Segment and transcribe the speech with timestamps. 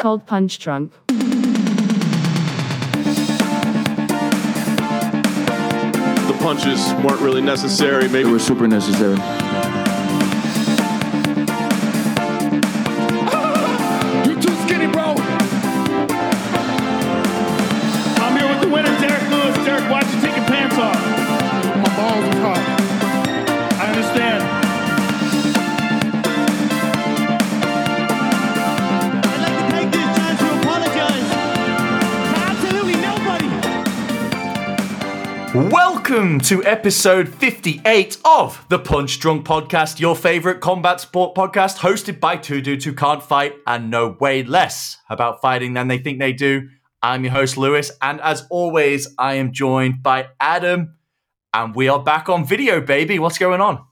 [0.00, 0.92] Cold Punch Drunk.
[6.26, 8.08] The punches weren't really necessary.
[8.08, 9.16] Maybe They were super necessary.
[36.16, 42.20] Welcome to episode 58 of the Punch Drunk Podcast, your favorite combat sport podcast, hosted
[42.20, 46.18] by two dudes who can't fight and know way less about fighting than they think
[46.18, 46.70] they do.
[47.02, 50.96] I'm your host, Lewis, and as always, I am joined by Adam,
[51.52, 53.18] and we are back on video, baby.
[53.18, 53.84] What's going on?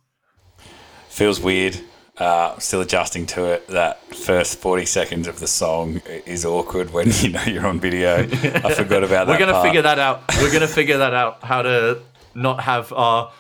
[1.11, 1.79] feels weird.
[2.17, 3.67] Uh, still adjusting to it.
[3.67, 8.21] That first forty seconds of the song is awkward when you know you're on video.
[8.21, 9.29] I forgot about that.
[9.29, 10.23] We're gonna figure that out.
[10.41, 11.43] We're gonna figure that out.
[11.43, 12.01] How to
[12.35, 13.33] not have our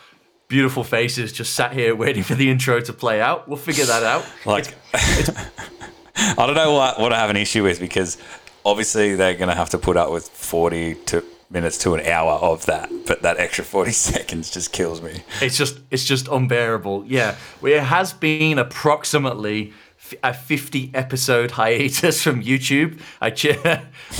[0.48, 3.48] beautiful faces just sat here waiting for the intro to play out.
[3.48, 4.24] We'll figure that out.
[4.46, 8.18] Like, I don't know what what I have an issue with because
[8.64, 12.66] obviously they're gonna have to put up with forty to minutes to an hour of
[12.66, 15.22] that, but that extra forty seconds just kills me.
[15.40, 17.04] It's just it's just unbearable.
[17.06, 23.00] Yeah, it has been approximately f- a 50 episode hiatus from YouTube.
[23.20, 23.30] I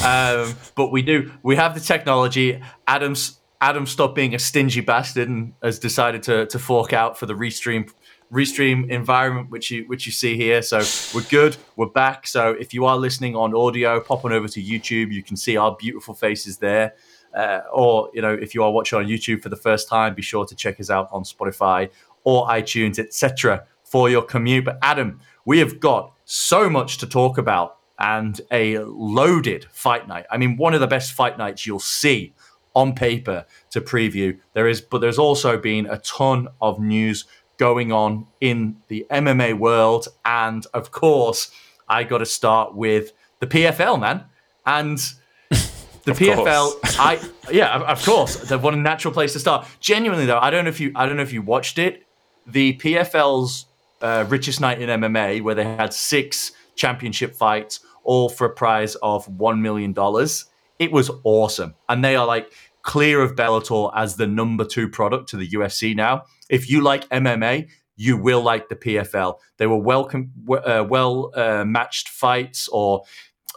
[0.03, 2.63] um, but we do we have the technology.
[2.87, 7.27] Adam's Adam stopped being a stingy bastard and has decided to to fork out for
[7.27, 7.91] the restream
[8.33, 10.61] restream environment which you which you see here.
[10.63, 10.83] So
[11.15, 12.27] we're good we're back.
[12.27, 15.13] So if you are listening on audio pop on over to youtube.
[15.13, 16.95] You can see our beautiful faces there.
[17.35, 20.23] Uh, or you know if you are watching on youtube for the first time be
[20.23, 21.91] sure to check us out on spotify
[22.23, 24.65] or itunes etc for your commute.
[24.65, 30.27] But adam we have got so much to talk about and a loaded fight night.
[30.31, 32.35] I mean one of the best fight nights you'll see
[32.75, 37.25] on paper to preview there is but there's also been a ton of news
[37.57, 41.51] going on in the mma world and of course
[41.89, 44.25] i got to start with the pfl man
[44.67, 44.99] and
[46.05, 46.79] the PFL.
[46.99, 47.19] I
[47.51, 49.67] yeah, of- of course, the one natural place to start.
[49.81, 52.07] Genuinely though, I don't know if you, I don't know if you watched it.
[52.47, 53.67] The PFL's
[54.03, 58.97] uh, richest night in MMA, where they had six championship fights, all for a prize
[58.97, 60.47] of one million dollars.
[60.79, 62.53] It was awesome, and they are like
[62.85, 66.25] clear of Bellator as the number two product to the UFC now.
[66.49, 69.39] If you like MMA, you will like the PFL.
[69.57, 73.03] They were welcome, uh, well uh, matched fights, or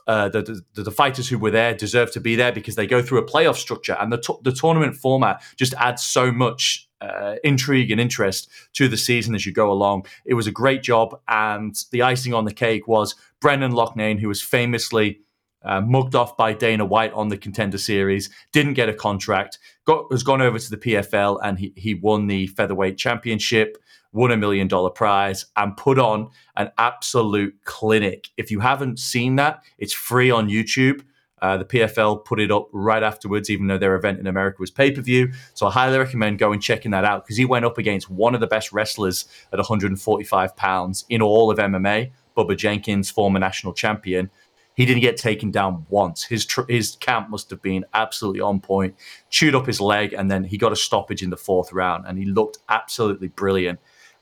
[0.08, 3.02] uh, the, the the fighters who were there deserve to be there because they go
[3.02, 7.92] through a playoff structure, and the the tournament format just adds so much uh, intrigue
[7.92, 10.06] and interest to the season as you go along.
[10.26, 14.28] It was a great job, and the icing on the cake was Brendan Loughnane, who
[14.28, 15.22] was famously
[15.64, 20.06] uh, mugged off by Dana White on the Contender Series, didn't get a contract, got
[20.12, 23.78] has gone over to the PFL, and he he won the featherweight championship
[24.12, 28.30] won a million dollar prize and put on an absolute clinic.
[28.38, 31.04] If you haven't seen that, it's free on YouTube.
[31.40, 34.72] Uh, the PFL put it up right afterwards, even though their event in America was
[34.72, 35.32] pay per view.
[35.54, 38.42] So I highly recommend going checking that out because he went up against one of
[38.42, 44.32] the best wrestlers at 145 pounds in all of MMA, Bubba Jenkins, former national champion.
[44.78, 46.24] He didn't get taken down once.
[46.24, 48.96] His tr- his camp must have been absolutely on point.
[49.32, 52.20] Chewed up his leg, and then he got a stoppage in the fourth round, and
[52.20, 53.80] he looked absolutely brilliant.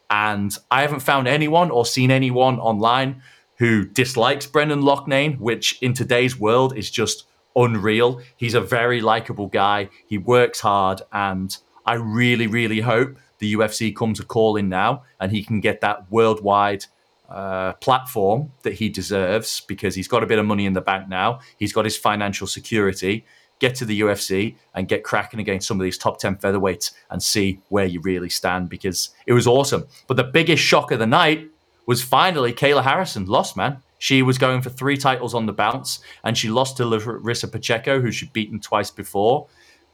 [0.10, 3.22] And I haven't found anyone or seen anyone online
[3.58, 7.26] who dislikes Brendan Loughnane, which in today's world is just
[7.58, 8.22] unreal.
[8.38, 9.90] He's a very likable guy.
[10.08, 11.56] He works hard, and
[11.86, 15.82] I really, really hope the UFC comes a call in now and he can get
[15.82, 16.86] that worldwide
[17.30, 21.08] uh, platform that he deserves because he's got a bit of money in the bank
[21.08, 21.40] now.
[21.58, 23.26] He's got his financial security.
[23.60, 27.24] Get to the UFC and get cracking against some of these top 10 featherweights and
[27.24, 29.86] see where you really stand because it was awesome.
[30.08, 31.48] But the biggest shock of the night
[31.86, 33.82] was finally Kayla Harrison lost, man.
[33.98, 38.02] She was going for three titles on the bounce and she lost to Larissa Pacheco,
[38.02, 39.48] who she'd beaten twice before.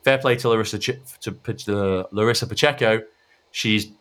[0.04, 3.04] Fair play to Larissa, Ch- to, to Larissa Pacheco.
[3.52, 3.92] She's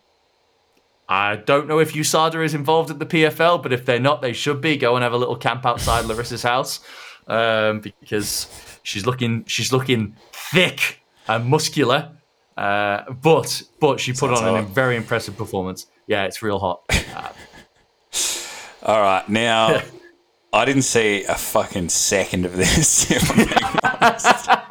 [1.11, 4.31] I don't know if USADA is involved at the PFL, but if they're not, they
[4.31, 4.77] should be.
[4.77, 6.79] Go and have a little camp outside Larissa's house
[7.27, 8.47] um, because
[8.83, 12.11] she's looking she's looking thick and muscular.
[12.55, 15.87] Uh, but but she put Sounds on a very impressive performance.
[16.07, 16.83] Yeah, it's real hot.
[17.13, 17.33] Uh,
[18.83, 19.81] All right, now
[20.53, 23.11] I didn't see a fucking second of this.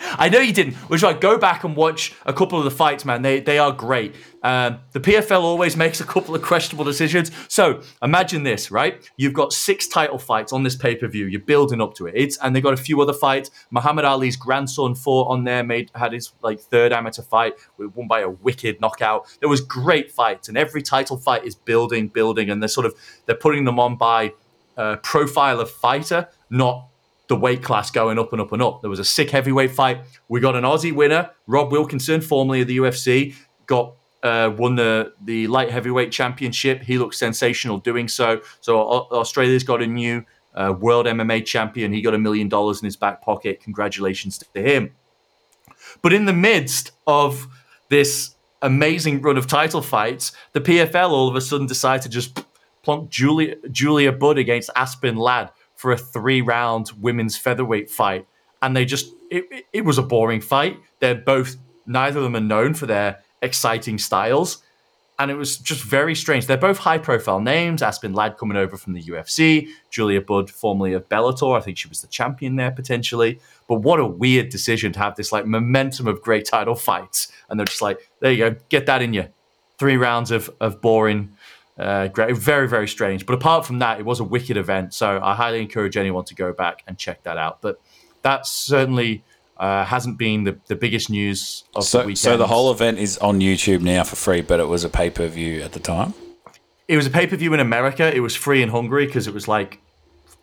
[0.00, 0.74] I know you didn't.
[0.74, 3.22] Which like go back and watch a couple of the fights, man.
[3.22, 4.14] They they are great.
[4.42, 7.30] Um, the PFL always makes a couple of questionable decisions.
[7.48, 9.08] So imagine this, right?
[9.16, 11.26] You've got six title fights on this pay per view.
[11.26, 12.14] You're building up to it.
[12.16, 13.50] It's and they got a few other fights.
[13.70, 18.20] Muhammad Ali's grandson fought on there, made had his like third amateur fight, won by
[18.20, 19.26] a wicked knockout.
[19.40, 22.94] There was great fights, and every title fight is building, building, and they're sort of
[23.26, 24.32] they're putting them on by
[24.76, 26.89] uh, profile of fighter, not
[27.30, 28.80] the weight class going up and up and up.
[28.80, 30.02] There was a sick heavyweight fight.
[30.28, 33.36] We got an Aussie winner, Rob Wilkinson, formerly of the UFC,
[33.66, 33.94] got
[34.24, 36.82] uh, won the the light heavyweight championship.
[36.82, 38.42] He looks sensational doing so.
[38.60, 40.24] So Australia's got a new
[40.56, 41.92] uh, world MMA champion.
[41.92, 43.60] He got a million dollars in his back pocket.
[43.60, 44.90] Congratulations to him.
[46.02, 47.46] But in the midst of
[47.90, 52.44] this amazing run of title fights, the PFL all of a sudden decided to just
[52.82, 58.26] plonk Julia Julia Budd against Aspen Ladd for a three round women's featherweight fight,
[58.60, 60.78] and they just it, it, was a boring fight.
[60.98, 61.56] They're both
[61.86, 64.62] neither of them are known for their exciting styles.
[65.18, 66.46] And it was just very strange.
[66.46, 67.82] They're both high profile names.
[67.82, 71.56] Aspen Ladd coming over from the UFC, Julia Budd, formerly of Bellator.
[71.56, 73.40] I think she was the champion there potentially.
[73.66, 77.32] But what a weird decision to have this like momentum of great title fights.
[77.48, 79.28] And they're just like, there you go, get that in you.
[79.78, 81.32] Three rounds of, of boring,
[81.80, 83.26] uh, great, very, very strange.
[83.26, 84.94] But apart from that, it was a wicked event.
[84.94, 87.60] So I highly encourage anyone to go back and check that out.
[87.62, 87.80] But
[88.22, 89.24] that certainly
[89.56, 92.18] uh, hasn't been the, the biggest news of the So, weekend.
[92.18, 95.10] so the whole event is on YouTube now for free, but it was a pay
[95.10, 96.14] per view at the time.
[96.88, 98.14] it was a pay per view in America.
[98.14, 99.80] It was free in Hungary because it was like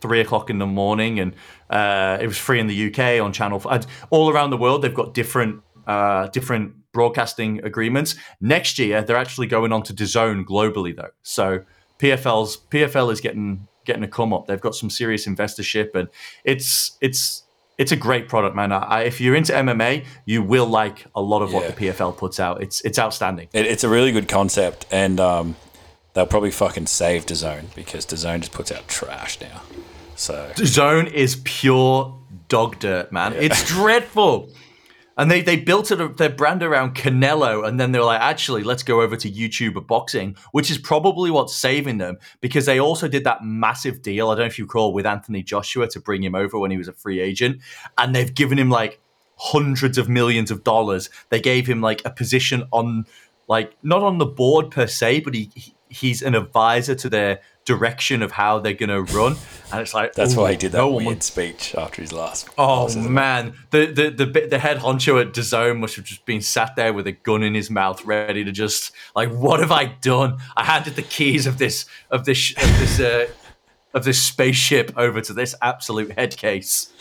[0.01, 1.33] three o'clock in the morning, and
[1.69, 3.61] uh, it was free in the UK on Channel.
[3.69, 8.15] F- all around the world, they've got different uh, different broadcasting agreements.
[8.41, 11.11] Next year, they're actually going on to DAZN globally, though.
[11.21, 11.45] So
[11.99, 14.47] PFL's PFL is getting getting a come up.
[14.47, 16.07] They've got some serious investorship, and
[16.43, 17.43] it's it's.
[17.77, 18.71] It's a great product, man.
[18.71, 21.55] I, if you're into MMA, you will like a lot of Yeah.
[21.57, 22.63] what the PFL puts out.
[22.63, 23.49] It's it's outstanding.
[23.53, 25.55] It, it's a really good concept, and um,
[26.13, 29.61] they'll probably fucking save DAZN because DAZN just puts out trash now.
[30.15, 32.17] So Zone is pure
[32.49, 33.33] dog dirt, man.
[33.33, 34.49] It's dreadful.
[35.17, 38.63] And they, they built it, their brand around Canelo, and then they were like, actually,
[38.63, 43.07] let's go over to YouTuber boxing, which is probably what's saving them because they also
[43.07, 44.29] did that massive deal.
[44.29, 46.77] I don't know if you recall with Anthony Joshua to bring him over when he
[46.77, 47.61] was a free agent,
[47.97, 48.99] and they've given him like
[49.37, 51.09] hundreds of millions of dollars.
[51.29, 53.05] They gave him like a position on,
[53.47, 55.51] like not on the board per se, but he
[55.89, 59.35] he's an advisor to their direction of how they're going to run.
[59.71, 62.13] And it's like that's why he did that no one weird would- speech after his
[62.13, 62.49] last.
[62.57, 66.41] Oh man, the the the bit the head honcho at DAZN must have just been
[66.41, 69.85] sat there with a gun in his mouth, ready to just like, what have I
[70.01, 70.37] done?
[70.55, 73.27] I handed the keys of this of this of this uh,
[73.93, 76.91] of this spaceship over to this absolute head case.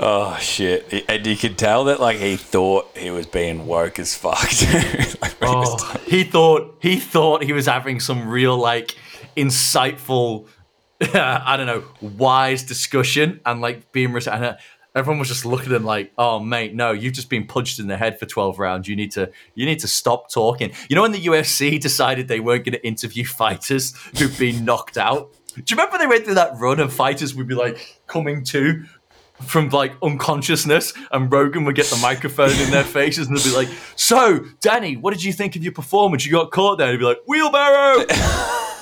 [0.00, 1.04] Oh shit!
[1.08, 4.38] And you could tell that like he thought he was being woke as fuck.
[5.20, 8.96] Like, when he Oh, he thought he thought he was having some real like
[9.38, 10.48] insightful,
[11.00, 14.56] I don't know, wise discussion and like being res- and uh,
[14.94, 17.86] everyone was just looking at him like, "Oh mate, no, you've just been punched in
[17.86, 18.88] the head for twelve rounds.
[18.88, 22.40] You need to you need to stop talking." You know when the UFC decided they
[22.40, 25.32] weren't going to interview fighters who've been knocked out.
[25.54, 28.84] Do you remember they went through that run and fighters would be like coming to
[29.46, 33.54] from like unconsciousness, and Rogan would get the microphone in their faces and they'd be
[33.54, 36.26] like, "So, Danny, what did you think of your performance?
[36.26, 38.04] You got caught there." And he'd be like, "Wheelbarrow."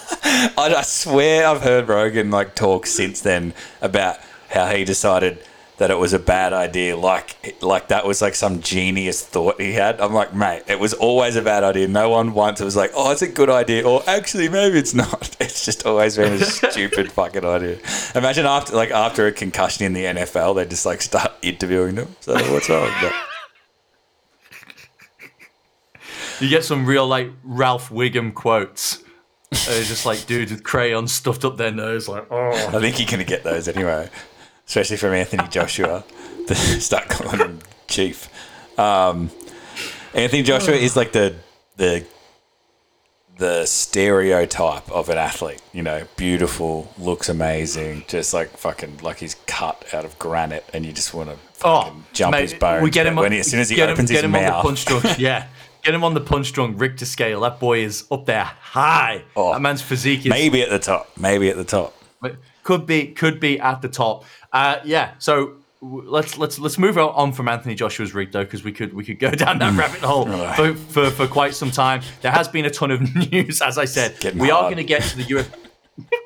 [0.56, 4.18] I, I swear I've heard Rogan like talk since then about
[4.50, 5.42] how he decided
[5.78, 6.96] that it was a bad idea.
[6.96, 10.00] Like like that was like some genius thought he had.
[10.00, 11.88] I'm like, mate, it was always a bad idea.
[11.88, 15.36] No one once was like, oh, it's a good idea, or actually maybe it's not.
[15.46, 17.78] It's just always been a stupid fucking idea.
[18.14, 22.14] Imagine after like after a concussion in the NFL, they just like start interviewing them.
[22.20, 22.90] So what's wrong?
[23.00, 23.12] But,
[26.40, 29.02] you get some real like Ralph Wiggum quotes.
[29.52, 32.50] It's just like dudes with crayons stuffed up their nose, like, oh.
[32.52, 34.10] I think you're gonna get those anyway,
[34.66, 36.04] especially from Anthony Joshua.
[36.48, 38.28] to start calling him Chief.
[38.78, 39.30] Um,
[40.14, 41.36] Anthony Joshua is like the
[41.76, 42.04] the
[43.38, 45.60] the stereotype of an athlete.
[45.72, 50.84] You know, beautiful, looks amazing, just like fucking like he's cut out of granite, and
[50.86, 52.82] you just want to Oh, jump mate, his bones.
[52.82, 54.42] We get him on, when he, as soon as he opens him, his mouth.
[54.52, 55.18] on the punch drunk.
[55.18, 55.46] Yeah,
[55.86, 57.40] get him on the punch drunk Richter scale.
[57.40, 59.24] That boy is up there high.
[59.36, 61.94] Oh, that man's physique is maybe at the top, maybe at the top.
[62.64, 64.24] Could be could be at the top.
[64.52, 65.12] Uh, yeah.
[65.18, 69.04] So let's let's let's move on from Anthony Joshua's rig though, because we could we
[69.04, 72.02] could go down that rabbit hole for, for for quite some time.
[72.22, 74.34] There has been a ton of news, as I said.
[74.34, 75.48] We are going to get to the UFC.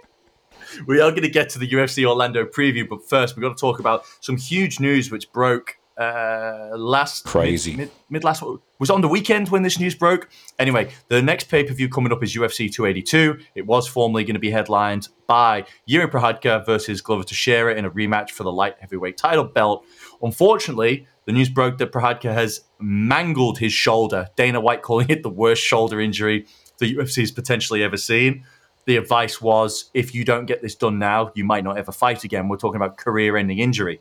[0.87, 3.61] we are going to get to the UFC Orlando preview, but first we've got to
[3.61, 7.73] talk about some huge news which broke uh, last Crazy.
[7.73, 8.43] mid, mid, mid last
[8.79, 10.31] was on the weekend when this news broke.
[10.59, 13.39] Anyway, the next pay per view coming up is UFC 282.
[13.55, 17.91] It was formerly going to be headlined by Yuri Prochazka versus Glover Teixeira in a
[17.91, 19.85] rematch for the light heavyweight title belt.
[20.23, 24.29] Unfortunately, the news broke that Prochazka has mangled his shoulder.
[24.37, 26.47] Dana White calling it the worst shoulder injury
[26.79, 28.45] the UFC has potentially ever seen.
[28.87, 32.25] The advice was if you don't get this done now, you might not ever fight
[32.25, 32.49] again.
[32.49, 34.01] We're talking about career ending injury.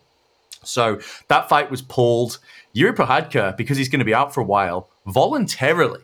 [0.63, 2.39] So that fight was pulled.
[2.73, 6.01] Yuri Prochazka, because he's going to be out for a while, voluntarily,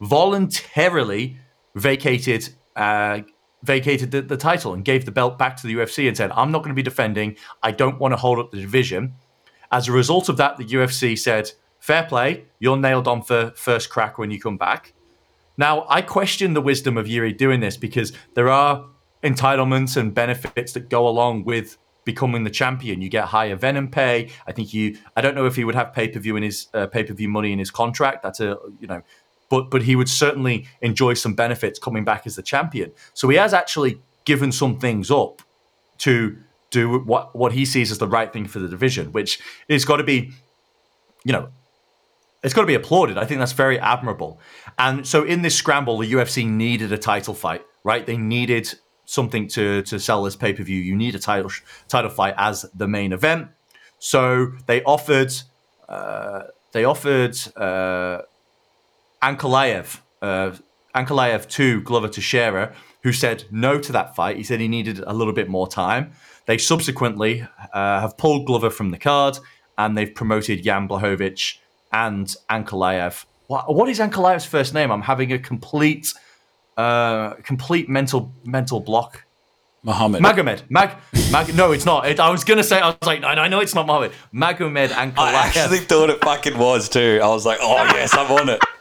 [0.00, 1.38] voluntarily
[1.74, 3.20] vacated uh,
[3.62, 6.50] vacated the, the title and gave the belt back to the UFC and said, "I'm
[6.50, 7.36] not going to be defending.
[7.62, 9.14] I don't want to hold up the division."
[9.70, 12.44] As a result of that, the UFC said, "Fair play.
[12.58, 14.94] You're nailed on for first crack when you come back."
[15.56, 18.86] Now, I question the wisdom of Yuri doing this because there are
[19.22, 23.00] entitlements and benefits that go along with becoming the champion.
[23.00, 24.30] You get higher venom pay.
[24.46, 24.98] I think you.
[25.16, 27.14] I don't know if he would have pay per view in his uh, pay per
[27.14, 28.22] view money in his contract.
[28.22, 29.02] That's a you know,
[29.48, 32.92] but but he would certainly enjoy some benefits coming back as the champion.
[33.14, 35.42] So he has actually given some things up
[35.98, 36.36] to
[36.70, 39.98] do what what he sees as the right thing for the division, which is got
[39.98, 40.32] to be,
[41.24, 41.50] you know,
[42.42, 43.18] it's got to be applauded.
[43.18, 44.40] I think that's very admirable.
[44.78, 48.04] And so in this scramble, the UFC needed a title fight, right?
[48.04, 50.80] They needed something to to sell this pay per view.
[50.80, 51.50] You need a title
[51.88, 53.48] title fight as the main event.
[53.98, 55.32] So they offered
[55.88, 56.42] uh,
[56.72, 58.22] they offered uh,
[59.22, 60.52] Ankalaev uh,
[60.94, 64.36] Ankalaev to Glover Teixeira, who said no to that fight.
[64.36, 66.12] He said he needed a little bit more time.
[66.46, 69.38] They subsequently uh, have pulled Glover from the card
[69.78, 71.58] and they've promoted Jan Blachowicz
[71.92, 73.24] and Ankalaev.
[73.46, 74.90] What, what is Ankalaev's first name?
[74.90, 76.12] I'm having a complete
[76.76, 79.24] uh, complete mental mental block.
[79.84, 80.22] Muhammad.
[80.22, 80.62] Magomed.
[80.70, 80.92] Mag,
[81.32, 81.52] Mag.
[81.56, 82.06] No, it's not.
[82.06, 82.80] It, I was gonna say.
[82.80, 84.12] I was like, I, I know it's not Mohammed.
[84.32, 85.18] Magomed Ankalaev.
[85.18, 87.18] I actually thought it fucking was too.
[87.22, 88.60] I was like, oh yes, I'm on it.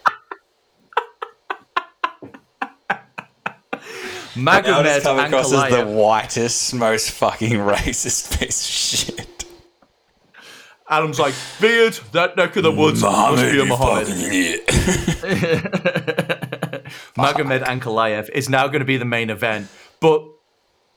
[4.36, 9.28] Magomed it's come across as the whitest, most fucking racist piece of shit.
[10.90, 14.08] Adam's like, beard, that neck of the woods must be a Muhammad.
[17.18, 19.68] Magomed Ankalaev is now going to be the main event,
[20.00, 20.24] but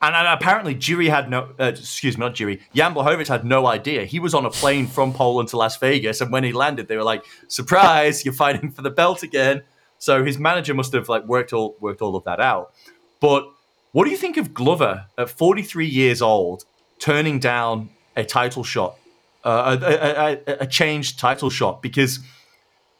[0.02, 3.66] and, and apparently Jiri had no, uh, excuse me, not Jiri, Jan Blachowicz had no
[3.66, 4.04] idea.
[4.04, 6.96] He was on a plane from Poland to Las Vegas, and when he landed, they
[6.96, 9.62] were like, "Surprise, you're fighting for the belt again."
[9.98, 12.74] So his manager must have like worked all worked all of that out.
[13.20, 13.48] But
[13.92, 16.64] what do you think of Glover at 43 years old
[16.98, 18.98] turning down a title shot,
[19.44, 21.80] uh, a, a, a, a changed title shot?
[21.80, 22.18] Because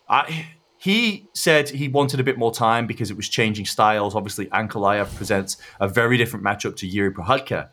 [0.08, 0.46] I,
[0.84, 4.14] he said he wanted a bit more time because it was changing styles.
[4.14, 7.70] Obviously, Ankalaev presents a very different matchup to Yuri Prochazka.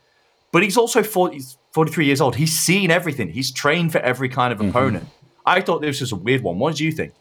[0.53, 2.37] But he's also 40, he's 43 years old.
[2.37, 3.27] He's seen everything.
[3.27, 4.69] He's trained for every kind of mm-hmm.
[4.69, 5.09] opponent.
[5.45, 6.57] I thought this was a weird one.
[6.57, 7.11] What did you think?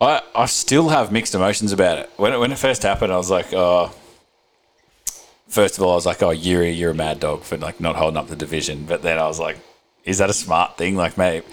[0.00, 2.10] I, I still have mixed emotions about it.
[2.16, 3.92] When it, when it first happened, I was like, oh.
[5.48, 7.96] First of all, I was like, oh, Yuri, you're a mad dog for like not
[7.96, 8.84] holding up the division.
[8.84, 9.58] But then I was like,
[10.04, 10.94] is that a smart thing?
[10.94, 11.44] Like, maybe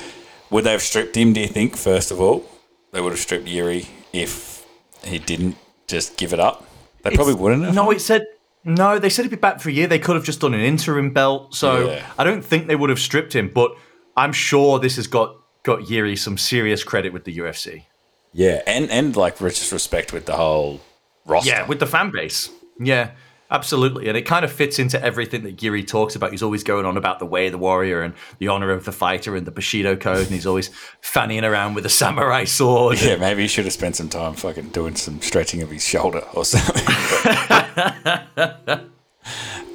[0.51, 1.33] would they have stripped him?
[1.33, 1.75] Do you think?
[1.75, 2.45] First of all,
[2.93, 4.65] they would have stripped Yuri if
[5.03, 5.57] he didn't
[5.87, 6.65] just give it up.
[7.01, 7.75] They probably wouldn't have.
[7.75, 8.25] No, it said
[8.63, 8.97] no.
[8.97, 9.87] They said he'd be back for a year.
[9.87, 11.53] They could have just done an interim belt.
[11.53, 12.05] So Yeah.
[12.17, 13.51] I don't think they would have stripped him.
[13.53, 13.75] But
[14.15, 17.85] I'm sure this has got got Yuri some serious credit with the UFC.
[18.31, 20.79] Yeah, and and like just respect with the whole
[21.25, 21.49] roster.
[21.49, 22.49] Yeah, with the fan base.
[22.79, 23.11] Yeah,
[23.51, 24.07] absolutely.
[24.07, 26.31] And it kind of fits into everything that Jiri talks about.
[26.31, 28.91] He's always going on about the way of the warrior and the honor of the
[28.91, 30.25] fighter and the Bushido code.
[30.25, 30.69] And he's always
[31.01, 33.01] fannying around with a samurai sword.
[33.01, 36.23] Yeah, maybe he should have spent some time fucking doing some stretching of his shoulder
[36.33, 36.83] or something.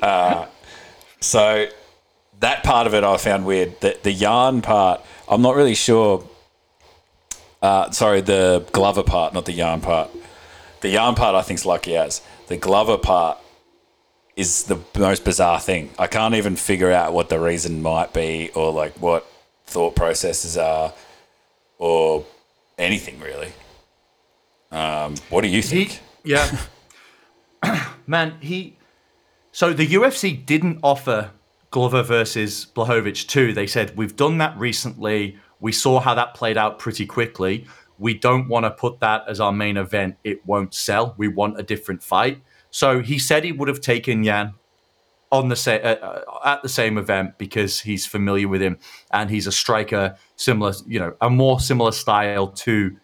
[0.03, 0.47] uh,
[1.21, 1.69] so
[2.41, 3.81] that part of it I found weird.
[3.81, 6.29] The, the yarn part, I'm not really sure.
[7.61, 10.11] Uh, sorry, the Glover part, not the yarn part.
[10.81, 12.23] The yarn part I think's lucky as.
[12.47, 13.39] The Glover part
[14.39, 15.91] is the most bizarre thing.
[15.99, 19.27] I can't even figure out what the reason might be or like what
[19.67, 20.95] thought processes are
[21.77, 22.25] or
[22.79, 23.53] anything really.
[24.71, 26.01] Um, what do you think?
[26.23, 26.57] He, yeah.
[28.07, 28.77] Man, he.
[29.51, 31.33] So the UFC didn't offer
[31.73, 33.53] Glover versus Blachowicz 2.
[33.53, 35.37] They said, We've done that recently.
[35.59, 37.67] We saw how that played out pretty quickly.
[37.99, 40.17] We don't want to put that as our main event.
[40.23, 41.15] It won't sell.
[41.17, 42.41] We want a different fight.
[42.71, 44.55] So he said he would have taken Yan
[45.31, 48.79] on the sa- uh, uh, at the same event because he's familiar with him
[49.11, 52.97] and he's a striker similar, you know, a more similar style to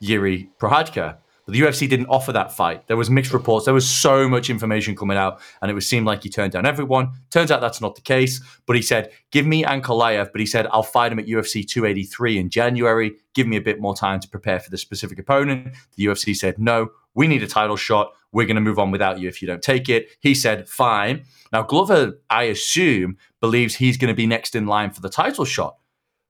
[0.00, 1.18] Yuri Prochazka.
[1.46, 2.88] But the UFC didn't offer that fight.
[2.88, 3.64] There was mixed reports.
[3.66, 6.66] There was so much information coming out, and it was seemed like he turned down
[6.66, 7.12] everyone.
[7.30, 8.42] Turns out that's not the case.
[8.66, 12.38] But he said, "Give me Ankalaev," but he said, "I'll fight him at UFC 283
[12.38, 13.12] in January.
[13.32, 16.58] Give me a bit more time to prepare for the specific opponent." The UFC said,
[16.58, 18.12] "No, we need a title shot.
[18.32, 21.26] We're going to move on without you if you don't take it." He said, "Fine."
[21.52, 25.44] Now Glover, I assume, believes he's going to be next in line for the title
[25.44, 25.76] shot.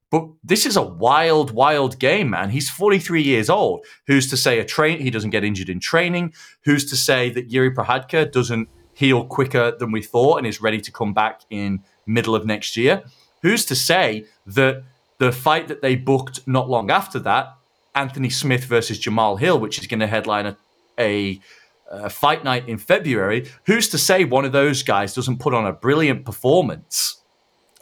[0.09, 2.49] But this is a wild, wild game, man.
[2.49, 3.85] He's 43 years old.
[4.05, 6.33] Who's to say a train he doesn't get injured in training?
[6.63, 10.79] Who's to say that Yuri Prochazka doesn't heal quicker than we thought and is ready
[10.79, 13.03] to come back in middle of next year?
[13.41, 14.83] Who's to say that
[15.17, 17.55] the fight that they booked not long after that,
[17.93, 20.57] Anthony Smith versus Jamal Hill, which is going to headline a,
[20.99, 21.41] a,
[21.91, 25.65] a fight night in February, who's to say one of those guys doesn't put on
[25.65, 27.21] a brilliant performance?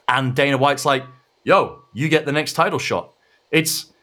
[0.08, 1.04] And Dana White's like,
[1.46, 3.14] yo, you get the next title shot.
[3.52, 3.94] It's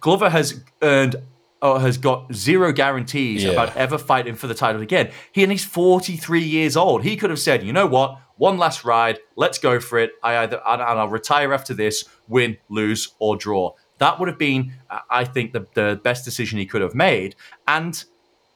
[0.00, 1.16] Glover has earned
[1.60, 3.50] or has got zero guarantees Yeah.
[3.50, 5.10] about ever fighting for the title again.
[5.32, 7.02] He and he's 43 years old.
[7.02, 10.12] He could have said, you know what, one last ride, let's go for it.
[10.22, 13.74] I either and and I'll retire after this, win, lose, or draw.
[13.98, 17.34] That would have been, uh, I think, the, the best decision he could have made.
[17.68, 18.02] And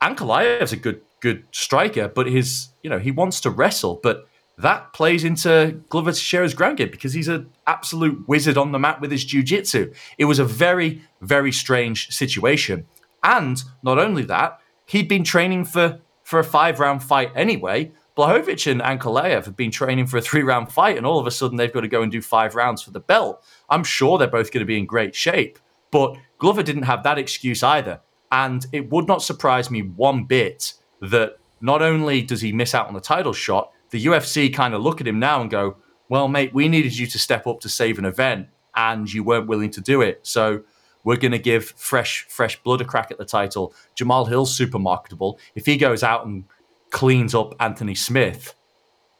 [0.00, 4.26] Ankalaev's a good good striker, but his you know he wants to wrestle, but
[4.58, 9.00] that plays into Glover Teixeira's ground game because he's an absolute wizard on the mat
[9.00, 9.92] with his jiu-jitsu.
[10.18, 12.86] It was a very very strange situation,
[13.22, 17.92] and not only that, he'd been training for for a five round fight anyway.
[18.16, 21.30] Blachowicz and Ankalaev have been training for a three round fight, and all of a
[21.32, 23.44] sudden they've got to go and do five rounds for the belt.
[23.68, 25.58] I'm sure they're both going to be in great shape,
[25.90, 28.00] but Glover didn't have that excuse either.
[28.30, 32.88] And it would not surprise me one bit that not only does he miss out
[32.88, 35.76] on the title shot, the UFC kind of look at him now and go,
[36.08, 39.46] well, mate, we needed you to step up to save an event and you weren't
[39.46, 40.18] willing to do it.
[40.24, 40.64] So
[41.04, 43.72] we're going to give fresh, fresh blood a crack at the title.
[43.94, 45.38] Jamal Hill's super marketable.
[45.54, 46.42] If he goes out and
[46.90, 48.56] cleans up Anthony Smith,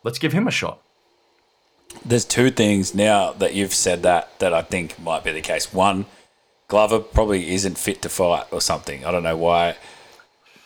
[0.03, 0.83] let's give him a shot.
[2.05, 5.73] There's two things now that you've said that that I think might be the case.
[5.73, 6.07] One,
[6.67, 9.05] Glover probably isn't fit to fight or something.
[9.05, 9.77] I don't know why.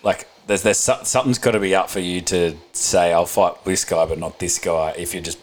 [0.03, 3.85] Like, there's there's something's got to be up for you to say I'll fight this
[3.85, 4.95] guy but not this guy.
[4.97, 5.39] If you're just,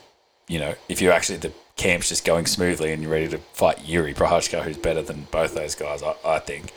[0.48, 3.86] you know, if you're actually the camp's just going smoothly and you're ready to fight
[3.86, 6.74] Yuri Prochazka, who's better than both those guys, I, I think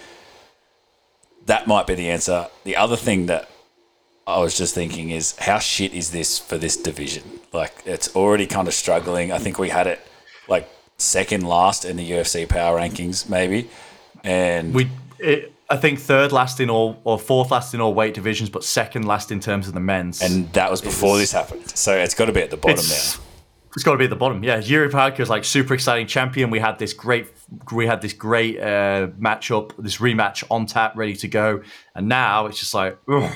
[1.47, 2.49] that might be the answer.
[2.65, 3.49] The other thing that
[4.27, 7.41] I was just thinking is how shit is this for this division?
[7.55, 9.33] Like it's already kind of struggling.
[9.33, 10.01] I think we had it
[10.49, 13.71] like second last in the UFC power rankings, maybe.
[14.23, 18.15] And We, it, I think third last in all or fourth last in all weight
[18.15, 20.23] divisions, but second last in terms of the men's.
[20.23, 21.69] and that was before this happened.
[21.77, 23.23] So it's got to be at the bottom now.
[23.75, 24.43] it's got to be at the bottom.
[24.43, 26.49] Yeah, Yuri Prochazka is like super exciting champion.
[26.51, 27.27] We had this great,
[27.71, 31.63] we had this great uh, matchup, this rematch on tap, ready to go,
[31.95, 33.31] and now it's just like ugh.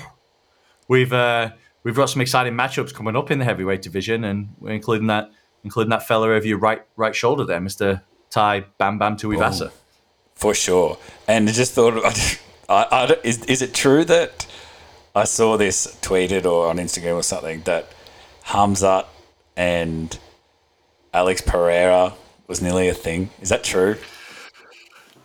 [0.89, 1.51] we've uh,
[1.85, 5.31] we've got some exciting matchups coming up in the heavyweight division, and we're including that
[5.65, 9.71] including that fella over your right right shoulder there, Mister Tai Bam Bam Tuivasa.
[10.43, 10.99] For sure.
[11.29, 11.95] And I just thought,
[12.69, 14.45] I, I, is, is it true that
[15.15, 17.93] I saw this tweeted or on Instagram or something that
[18.47, 19.07] Khamzat
[19.57, 20.19] and
[21.15, 22.15] Alex Pereira
[22.49, 23.31] was nearly a thing?
[23.41, 23.97] Is that true?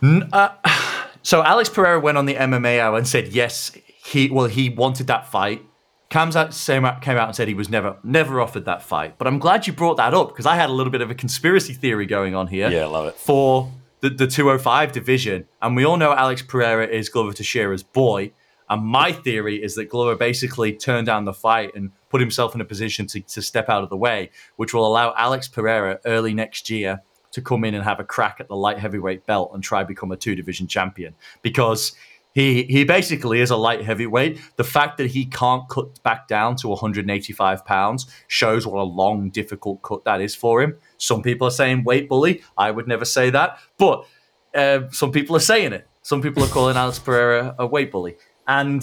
[0.00, 0.50] Uh,
[1.24, 3.72] so Alex Pereira went on the MMA hour and said yes,
[4.04, 5.64] he well he wanted that fight.
[6.12, 9.18] Khamzat came out, came out and said he was never never offered that fight.
[9.18, 11.14] But I'm glad you brought that up because I had a little bit of a
[11.16, 12.70] conspiracy theory going on here.
[12.70, 13.16] Yeah, I love it.
[13.16, 13.68] For
[14.00, 18.32] the, the 205 division, and we all know Alex Pereira is Glover Teixeira's boy.
[18.70, 22.60] And my theory is that Glover basically turned down the fight and put himself in
[22.60, 26.34] a position to, to step out of the way, which will allow Alex Pereira early
[26.34, 29.62] next year to come in and have a crack at the light heavyweight belt and
[29.62, 31.92] try become a two division champion because
[32.38, 34.38] he he basically is a light heavyweight.
[34.54, 39.30] The fact that he can't cut back down to 185 pounds shows what a long,
[39.30, 40.76] difficult cut that is for him.
[40.98, 42.42] Some people are saying weight bully.
[42.56, 44.06] I would never say that, but
[44.54, 45.88] uh, some people are saying it.
[46.02, 48.82] Some people are calling Alex Pereira a weight bully, and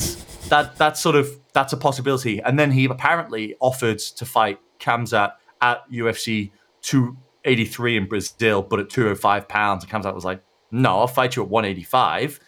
[0.49, 2.41] that that's sort of that's a possibility.
[2.41, 8.89] And then he apparently offered to fight Khamzat at UFC 283 in Brazil, but at
[8.89, 9.85] 205 pounds.
[9.85, 12.41] And Khamzat was like, "No, I'll fight you at 185."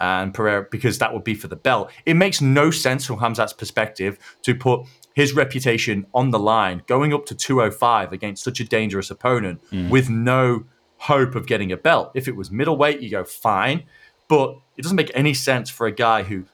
[0.00, 1.90] And Pereira, because that would be for the belt.
[2.04, 7.14] It makes no sense from Khamzat's perspective to put his reputation on the line, going
[7.14, 9.88] up to 205 against such a dangerous opponent mm.
[9.88, 10.64] with no
[10.98, 12.10] hope of getting a belt.
[12.14, 13.84] If it was middleweight, you go fine,
[14.28, 16.44] but it doesn't make any sense for a guy who,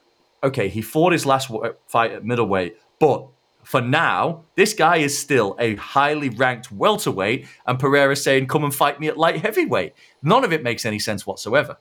[0.43, 1.51] okay, he fought his last
[1.87, 3.27] fight at middleweight, but
[3.63, 8.75] for now, this guy is still a highly ranked welterweight, and Pereira saying, "Come and
[8.75, 11.77] fight me at light heavyweight." None of it makes any sense whatsoever.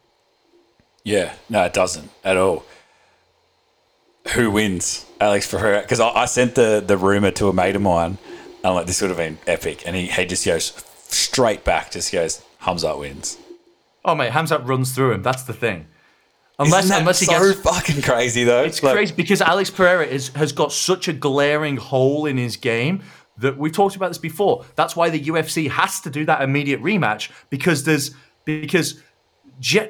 [1.04, 2.64] Yeah, no, it doesn't at all.
[4.34, 5.80] who wins, Alex Pereira?
[5.82, 8.18] Because I, I sent the the rumor to a mate of mine.
[8.64, 10.72] I'm like, this would have been epic, and he, he just goes
[11.08, 13.36] straight back, just goes, Khamzat wins.
[14.04, 15.22] Oh mate, Khamzat runs through him.
[15.22, 15.86] That's the thing.
[16.58, 18.62] Unless unless he so gets fucking crazy though.
[18.62, 22.56] It's Like, crazy because Alex Pereira is, has got such a glaring hole in his
[22.56, 23.02] game
[23.38, 24.64] that we've talked about this before.
[24.76, 29.00] That's why the UFC has to do that immediate rematch because there's because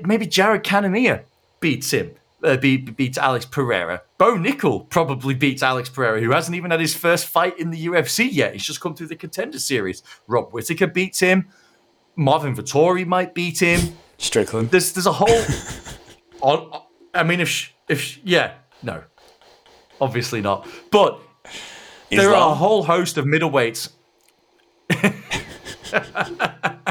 [0.05, 1.25] Maybe Jared Cannonier
[1.61, 4.03] beats him, uh, be, beats Alex Pereira.
[4.19, 7.87] Bo Nickal probably beats Alex Pereira, who hasn't even had his first fight in the
[7.87, 8.53] UFC yet.
[8.53, 10.03] He's just come through the contender series.
[10.27, 11.49] Rob Whittaker beats him.
[12.17, 14.71] Marvin Vettori might beat him Strickland.
[14.71, 15.43] there's there's a whole
[16.43, 16.83] on
[17.15, 19.03] I mean if sh- if sh- yeah no
[19.99, 21.19] obviously not but
[22.11, 23.89] there are a whole host of middleweights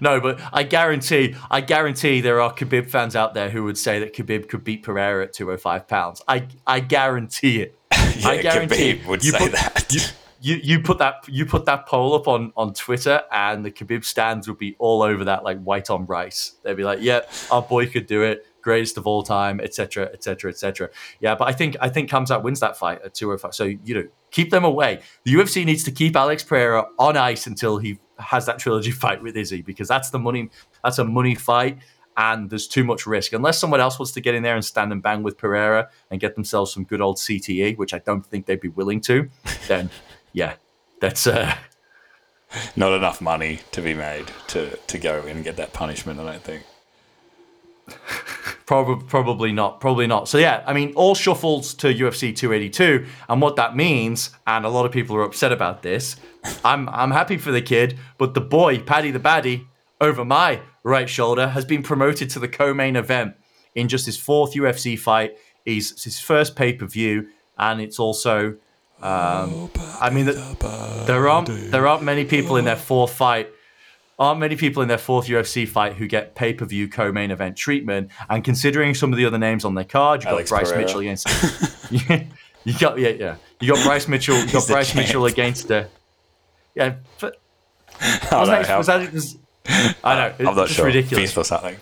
[0.00, 3.98] No, but I guarantee, I guarantee there are Khabib fans out there who would say
[4.00, 6.22] that Khabib could beat Pereira at 205 pounds.
[6.28, 7.74] I, I guarantee it.
[8.18, 10.14] Yeah, I guarantee Khabib would you say put- that.
[10.40, 14.04] You, you put that you put that poll up on, on Twitter and the Khabib
[14.04, 16.52] stands would be all over that like white on rice.
[16.62, 20.50] They'd be like, "Yep, our boy could do it, greatest of all time, etc., etc.,
[20.52, 23.52] etc." Yeah, but I think I think Khamzat wins that fight at 205.
[23.52, 25.00] So you know, keep them away.
[25.24, 29.22] The UFC needs to keep Alex Pereira on ice until he has that trilogy fight
[29.22, 30.50] with Izzy because that's the money.
[30.82, 31.78] That's a money fight.
[32.16, 33.32] And there's too much risk.
[33.32, 36.20] Unless someone else wants to get in there and stand and bang with Pereira and
[36.20, 39.28] get themselves some good old CTE, which I don't think they'd be willing to,
[39.68, 39.88] then
[40.32, 40.54] yeah,
[41.00, 41.54] that's uh,
[42.76, 46.32] Not enough money to be made to, to go in and get that punishment, I
[46.32, 46.64] don't think.
[48.66, 49.80] Probably, probably not.
[49.80, 50.28] Probably not.
[50.28, 54.68] So yeah, I mean, all shuffles to UFC 282, and what that means, and a
[54.68, 56.16] lot of people are upset about this.
[56.64, 59.66] I'm I'm happy for the kid, but the boy, Paddy the Baddy,
[60.00, 63.34] over my right shoulder, has been promoted to the co-main event
[63.74, 65.36] in just his fourth UFC fight.
[65.64, 68.56] He's his first pay per view, and it's also.
[69.00, 69.70] Um,
[70.00, 73.48] I mean, the, there aren't there aren't many people in their fourth fight
[74.18, 77.30] aren't many people in their fourth UFC fight who get pay per view co main
[77.30, 78.10] event treatment.
[78.28, 80.84] And considering some of the other names on their card, you got Alex Bryce Pereira.
[80.84, 81.26] Mitchell against.
[82.64, 83.36] you got yeah yeah.
[83.60, 84.38] You got Bryce Mitchell.
[84.38, 85.06] You got Bryce champ.
[85.06, 85.88] Mitchell against the.
[86.78, 87.40] Yeah, but
[88.00, 89.36] I don't know was that, was,
[90.04, 90.86] I know it's I'm not sure.
[90.86, 91.24] ridiculous.
[91.32, 91.74] Fist or something.
[91.74, 91.80] Yeah,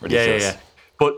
[0.00, 0.42] Ridiculous.
[0.42, 0.60] yeah.
[0.98, 1.14] But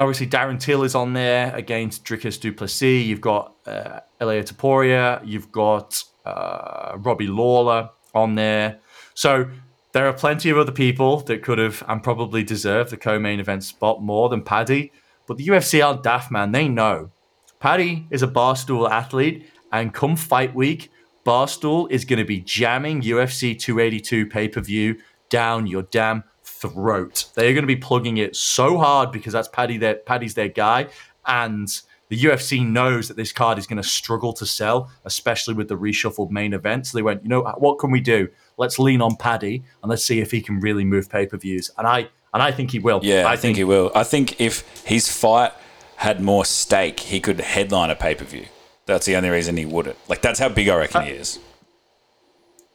[0.00, 3.04] obviously, Darren Till is on there against Dricus Du Plessis.
[3.04, 5.20] You've got uh, Ilia Topuria.
[5.24, 8.78] You've got uh, Robbie Lawler on there.
[9.14, 9.50] So
[9.90, 13.64] there are plenty of other people that could have and probably deserve the co-main event
[13.64, 14.92] spot more than Paddy.
[15.26, 16.52] But the UFC aren't daft, man.
[16.52, 17.10] They know.
[17.58, 20.90] Paddy is a barstool athlete, and come fight week,
[21.24, 27.26] Barstool is going to be jamming UFC 282 pay per view down your damn throat.
[27.34, 29.78] They're going to be plugging it so hard because that's Paddy.
[29.78, 30.88] Their Paddy's their guy,
[31.26, 31.68] and
[32.08, 35.78] the UFC knows that this card is going to struggle to sell, especially with the
[35.78, 36.86] reshuffled main event.
[36.86, 38.28] So they went, you know, what can we do?
[38.58, 41.70] Let's lean on Paddy and let's see if he can really move pay per views.
[41.78, 43.00] And I and I think he will.
[43.02, 43.90] Yeah, I, think, he will.
[43.94, 45.52] I think if his fight
[45.96, 48.46] had more stake, he could headline a pay per view.
[48.86, 49.96] That's the only reason he wouldn't.
[50.08, 51.38] Like that's how big I reckon uh, he is.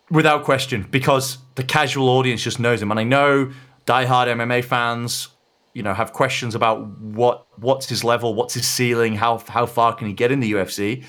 [0.10, 3.52] Without question, because the casual audience just knows him, and I know
[3.86, 5.30] diehard MMA fans,
[5.74, 9.94] you know, have questions about what what's his level, what's his ceiling, how how far
[9.94, 11.04] can he get in the UFC,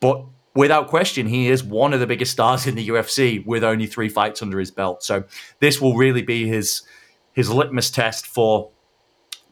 [0.00, 3.86] but without question, he is one of the biggest stars in the UFC with only
[3.86, 5.02] three fights under his belt.
[5.02, 5.24] So
[5.60, 6.82] this will really be his
[7.32, 8.70] his litmus test for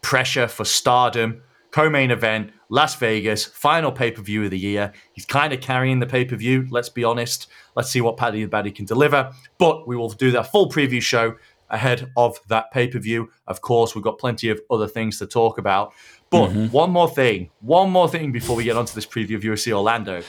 [0.03, 1.43] pressure for stardom.
[1.71, 4.93] Co-main event, Las Vegas, final pay-per-view of the year.
[5.13, 6.69] He's kind of carrying the pay-per-view.
[6.71, 7.49] Let's be honest.
[7.77, 9.33] Let's see what Paddy the Baddy can deliver.
[9.59, 11.37] But we will do that full preview show
[11.69, 13.31] ahead of that pay-per-view.
[13.47, 15.93] Of course, we've got plenty of other things to talk about.
[16.31, 16.67] But mm-hmm.
[16.67, 20.23] one more thing, one more thing before we get onto this preview of UFC Orlando.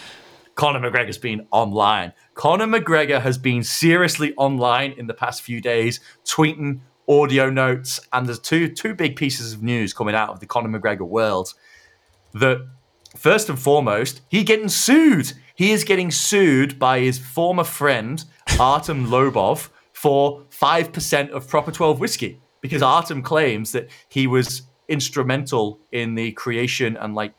[0.55, 2.13] Conor McGregor's been online.
[2.33, 8.27] Conor McGregor has been seriously online in the past few days, tweeting audio notes, and
[8.27, 11.53] there's two two big pieces of news coming out of the Conor McGregor world.
[12.33, 12.67] That
[13.17, 15.33] first and foremost, he getting sued.
[15.55, 18.23] He is getting sued by his former friend
[18.59, 24.63] Artem Lobov for five percent of Proper Twelve whiskey because Artem claims that he was
[24.87, 27.33] instrumental in the creation and like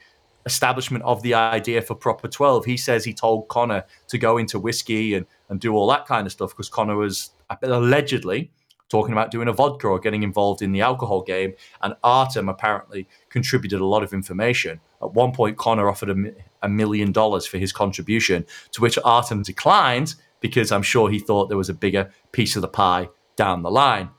[0.46, 2.64] establishment of the idea for Proper 12.
[2.64, 6.26] He says he told Conor to go into whiskey and, and do all that kind
[6.26, 7.30] of stuff because Conor was
[7.62, 8.50] allegedly
[8.92, 11.54] talking about doing a vodka or getting involved in the alcohol game.
[11.80, 14.80] And Artem apparently contributed a lot of information.
[15.00, 16.16] At one point, Conor offered a,
[16.62, 21.48] a million dollars for his contribution, to which Artem declined because I'm sure he thought
[21.48, 24.10] there was a bigger piece of the pie down the line.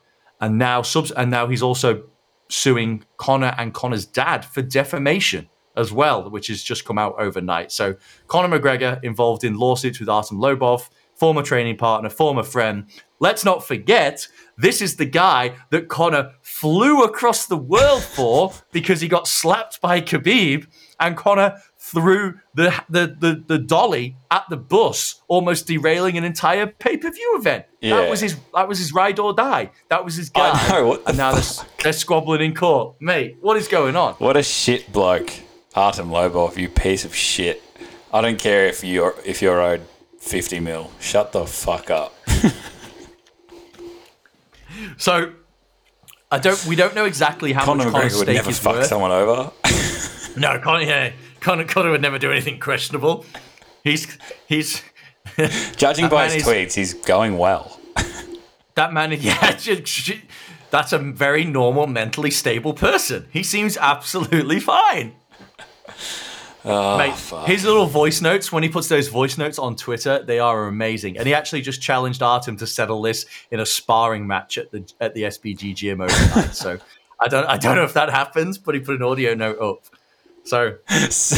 [0.42, 2.04] And now, subs- and now he's also
[2.50, 7.72] suing Conor and Conor's dad for defamation as well, which has just come out overnight.
[7.72, 7.96] So
[8.28, 10.90] Conor McGregor involved in lawsuits with Artem Lobov,
[11.24, 12.86] former training partner, former friend.
[13.22, 19.00] Let's not forget, this is the guy that Conor flew across the world for because
[19.00, 20.68] he got slapped by Khabib,
[21.00, 26.68] and Conor threw the, the, the, the dolly at the bus, almost derailing an entire
[26.68, 27.68] pay per view event.
[27.80, 28.02] Yeah.
[28.02, 29.72] That was his that was his ride or die.
[29.88, 30.52] That was his guy.
[30.54, 33.38] I know, what and now they're, they're, squabbling in court, mate.
[33.40, 34.16] What is going on?
[34.16, 35.32] What a shit bloke,
[35.74, 37.64] Artem Lobov, you piece of shit.
[38.12, 39.86] I don't care if you're if your own
[40.24, 40.90] 50 mil.
[41.00, 42.16] Shut the fuck up.
[44.98, 45.34] so
[46.32, 46.66] I don't.
[46.66, 48.88] We don't know exactly how Conor much Conor McGregor would never fuck worth.
[48.88, 49.52] someone over.
[50.38, 53.26] no, Conor, yeah, Conor, Conor would never do anything questionable.
[53.84, 54.82] He's he's.
[55.76, 57.80] Judging by his tweets, he's going well.
[58.76, 59.58] that man, yeah,
[60.70, 63.28] that's a very normal, mentally stable person.
[63.32, 65.16] He seems absolutely fine.
[66.66, 70.40] Oh, Mate, his little voice notes when he puts those voice notes on Twitter, they
[70.40, 71.18] are amazing.
[71.18, 74.90] And he actually just challenged Artem to settle this in a sparring match at the
[75.02, 76.56] at the SBG gym overnight.
[76.56, 76.80] so
[77.20, 79.84] I don't I don't know if that happens, but he put an audio note up.
[80.46, 80.78] So
[81.10, 81.36] So,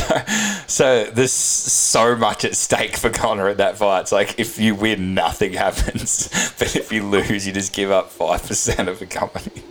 [0.68, 4.02] so there's so much at stake for Conor in that fight.
[4.02, 6.28] It's like if you win, nothing happens,
[6.60, 9.64] but if you lose, you just give up five percent of the company.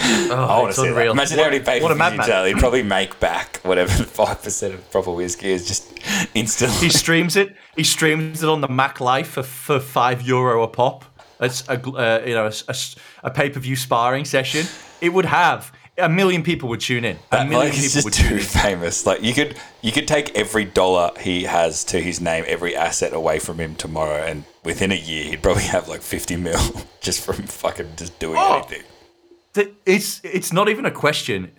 [0.00, 1.06] I want it's to see unreal.
[1.14, 1.20] that.
[1.20, 2.26] Imagine What- how many pay what a per madman.
[2.26, 5.92] views He'd probably make back whatever five percent of proper whiskey is just
[6.34, 6.76] instantly.
[6.78, 7.54] he streams it.
[7.76, 11.04] He streams it on the Mac Life for, for five euro a pop.
[11.40, 12.50] It's a uh, you know
[13.22, 14.66] a, pay per view sparring session.
[15.00, 17.16] It would have a million people would tune in.
[17.32, 18.40] A That million is people just would tune too in.
[18.40, 19.06] famous.
[19.06, 23.12] Like you could you could take every dollar he has to his name, every asset
[23.12, 26.60] away from him tomorrow, and within a year he'd probably have like fifty mil
[27.00, 28.58] just from fucking just doing Oh.
[28.58, 28.82] anything.
[29.86, 31.50] It's it's not even a question.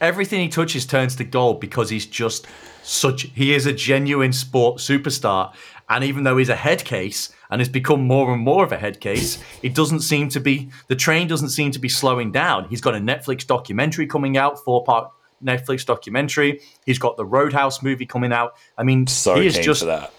[0.00, 2.46] Everything he touches turns to gold because he's just
[2.82, 3.22] such.
[3.34, 5.52] He is a genuine sport superstar,
[5.88, 8.76] and even though he's a head case and has become more and more of a
[8.76, 10.70] head case, it doesn't seem to be.
[10.88, 12.68] The train doesn't seem to be slowing down.
[12.68, 15.10] He's got a Netflix documentary coming out, four part
[15.44, 16.60] Netflix documentary.
[16.86, 18.54] He's got the Roadhouse movie coming out.
[18.78, 19.80] I mean, So he is just.
[19.80, 20.12] for that.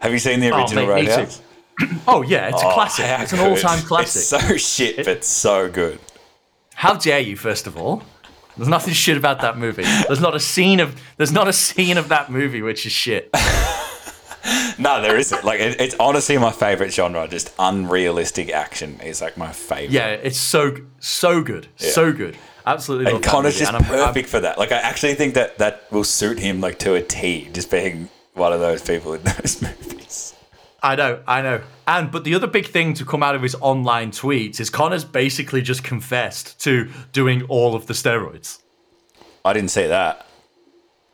[0.00, 1.08] Have you seen the Oh, original mate.
[1.08, 1.42] Roadhouse?
[2.08, 3.04] Oh yeah, it's a Oh, classic.
[3.06, 4.16] It's an all-time classic.
[4.20, 6.00] It's so shit, but so good.
[6.78, 7.34] How dare you?
[7.36, 8.02] First of all,
[8.56, 9.82] there's nothing shit about that movie.
[10.06, 13.30] There's not a scene of there's not a scene of that movie which is shit.
[14.78, 15.44] No, there isn't.
[15.44, 17.26] Like it, it's honestly my favorite genre.
[17.28, 19.90] Just unrealistic action is like my favorite.
[19.90, 22.36] Yeah, it's so so good, so good.
[22.64, 23.12] Absolutely.
[23.12, 24.56] And Conor's just and I'm- I'm- perfect for that.
[24.56, 27.50] Like I actually think that that will suit him like to a T.
[27.52, 30.27] Just being one of those people in those movies.
[30.82, 31.62] I know, I know.
[31.86, 35.04] And but the other big thing to come out of his online tweets is Conor's
[35.04, 38.60] basically just confessed to doing all of the steroids.
[39.44, 40.26] I didn't say that.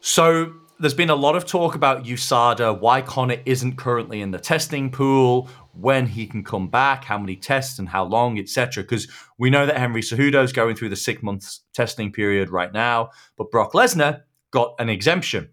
[0.00, 4.38] So there's been a lot of talk about USADA, why Conor isn't currently in the
[4.38, 8.82] testing pool, when he can come back, how many tests and how long, etc.
[8.82, 12.72] Because we know that Henry Cejudo is going through the six months testing period right
[12.72, 15.48] now, but Brock Lesnar got an exemption.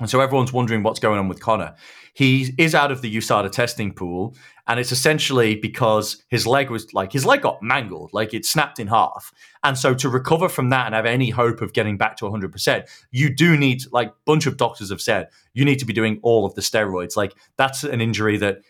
[0.00, 1.74] And so everyone's wondering what's going on with Conor.
[2.18, 4.34] He is out of the USADA testing pool,
[4.66, 8.80] and it's essentially because his leg was like his leg got mangled, like it snapped
[8.80, 9.32] in half.
[9.62, 12.88] And so to recover from that and have any hope of getting back to 100%,
[13.12, 16.18] you do need, like a bunch of doctors have said, you need to be doing
[16.24, 17.16] all of the steroids.
[17.16, 18.62] Like that's an injury that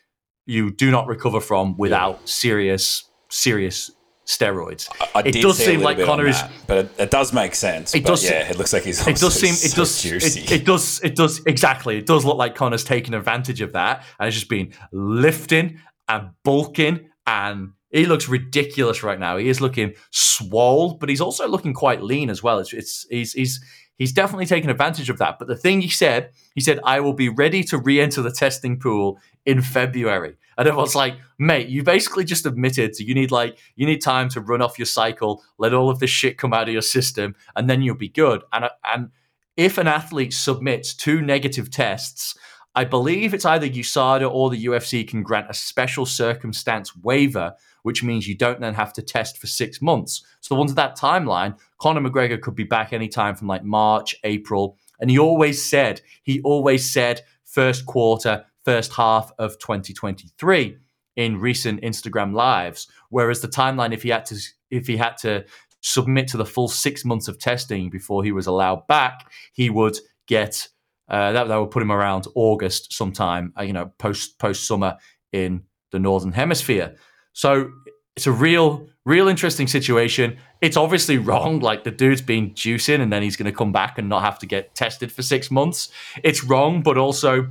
[0.44, 3.90] you do not recover from without serious, serious
[4.28, 4.88] steroids.
[5.14, 7.54] I it did does see seem like Conor is that, but it, it does make
[7.54, 7.94] sense.
[7.94, 9.00] It does yeah, it looks like he's.
[9.00, 12.26] it does also seem it so does it, it does it does exactly it does
[12.26, 17.70] look like Conor's taking advantage of that and it's just been lifting and bulking and
[17.90, 19.38] he looks ridiculous right now.
[19.38, 22.58] He is looking swole, but he's also looking quite lean as well.
[22.58, 23.64] It's, it's he's he's
[23.96, 25.38] he's definitely taken advantage of that.
[25.38, 28.78] But the thing he said, he said, "I will be ready to re-enter the testing
[28.78, 33.86] pool in February." And everyone's like, "Mate, you basically just admitted you need like you
[33.86, 36.72] need time to run off your cycle, let all of this shit come out of
[36.72, 39.10] your system, and then you'll be good." And and
[39.56, 42.36] if an athlete submits two negative tests,
[42.74, 48.04] I believe it's either USADA or the UFC can grant a special circumstance waiver, which
[48.04, 50.24] means you don't then have to test for six months.
[50.40, 54.76] So once that timeline, Conor McGregor could be back anytime from like March, April.
[55.00, 60.76] And he always said, he always said first quarter, first half of 2023
[61.16, 62.86] in recent Instagram lives.
[63.08, 64.36] Whereas the timeline, if he had to
[64.70, 65.46] if he had to
[65.80, 69.96] submit to the full six months of testing before he was allowed back, he would
[70.26, 70.68] get
[71.08, 74.98] uh, that, that would put him around August sometime, uh, you know, post post summer
[75.32, 76.94] in the northern hemisphere.
[77.32, 77.72] So
[78.16, 80.36] it's a real, real interesting situation.
[80.60, 81.60] It's obviously wrong.
[81.60, 84.38] Like the dude's been juicing, and then he's going to come back and not have
[84.40, 85.88] to get tested for six months.
[86.22, 87.48] It's wrong, but also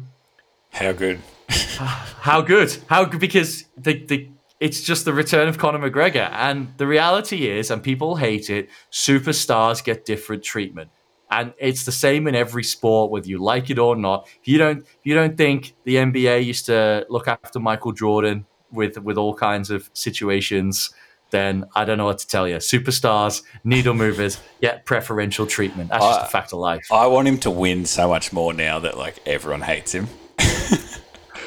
[0.72, 1.20] How good?
[1.50, 2.78] how good?
[2.88, 3.20] How good?
[3.20, 7.82] Because the, the it's just the return of Conor McGregor, and the reality is, and
[7.82, 8.70] people hate it.
[8.92, 10.90] Superstars get different treatment,
[11.30, 14.28] and it's the same in every sport, whether you like it or not.
[14.42, 18.46] If you don't, if you don't think the NBA used to look after Michael Jordan
[18.72, 20.94] with with all kinds of situations,
[21.30, 22.56] then I don't know what to tell you.
[22.56, 25.90] Superstars, needle movers get preferential treatment.
[25.90, 26.92] That's just a fact of life.
[26.92, 30.08] I want him to win so much more now that like everyone hates him.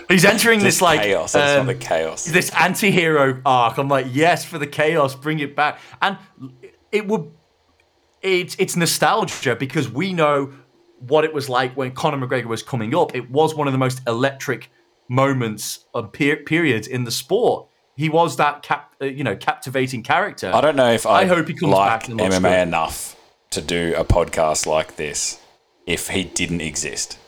[0.08, 1.34] He's entering Just this like chaos.
[1.36, 2.24] I um, the chaos.
[2.24, 3.78] this anti-hero arc.
[3.78, 5.78] I'm like, yes, for the chaos, bring it back.
[6.02, 6.18] And
[6.90, 7.30] it would
[8.22, 10.52] it's it's nostalgia because we know
[10.98, 13.14] what it was like when Conor McGregor was coming up.
[13.14, 14.70] It was one of the most electric
[15.08, 17.68] moments of per- periods in the sport.
[17.96, 20.50] He was that cap, uh, you know, captivating character.
[20.52, 22.68] I don't know if I, I hope he comes like back looks MMA good.
[22.68, 23.16] enough
[23.50, 25.40] to do a podcast like this
[25.86, 27.18] if he didn't exist.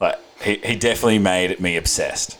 [0.00, 2.38] Like he, he definitely made me obsessed.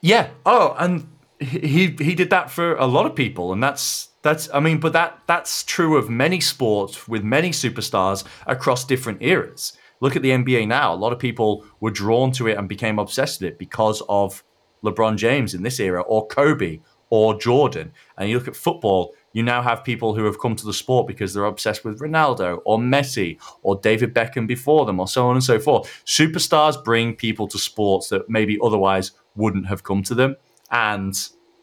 [0.00, 0.30] Yeah.
[0.46, 1.08] Oh, and
[1.40, 4.92] he he did that for a lot of people, and that's that's I mean, but
[4.92, 9.74] that that's true of many sports with many superstars across different eras.
[10.00, 10.94] Look at the NBA now.
[10.94, 14.44] A lot of people were drawn to it and became obsessed with it because of
[14.84, 17.92] LeBron James in this era, or Kobe, or Jordan.
[18.16, 21.06] And you look at football, you now have people who have come to the sport
[21.06, 25.36] because they're obsessed with Ronaldo, or Messi, or David Beckham before them, or so on
[25.36, 26.02] and so forth.
[26.06, 30.36] Superstars bring people to sports that maybe otherwise wouldn't have come to them.
[30.70, 31.14] And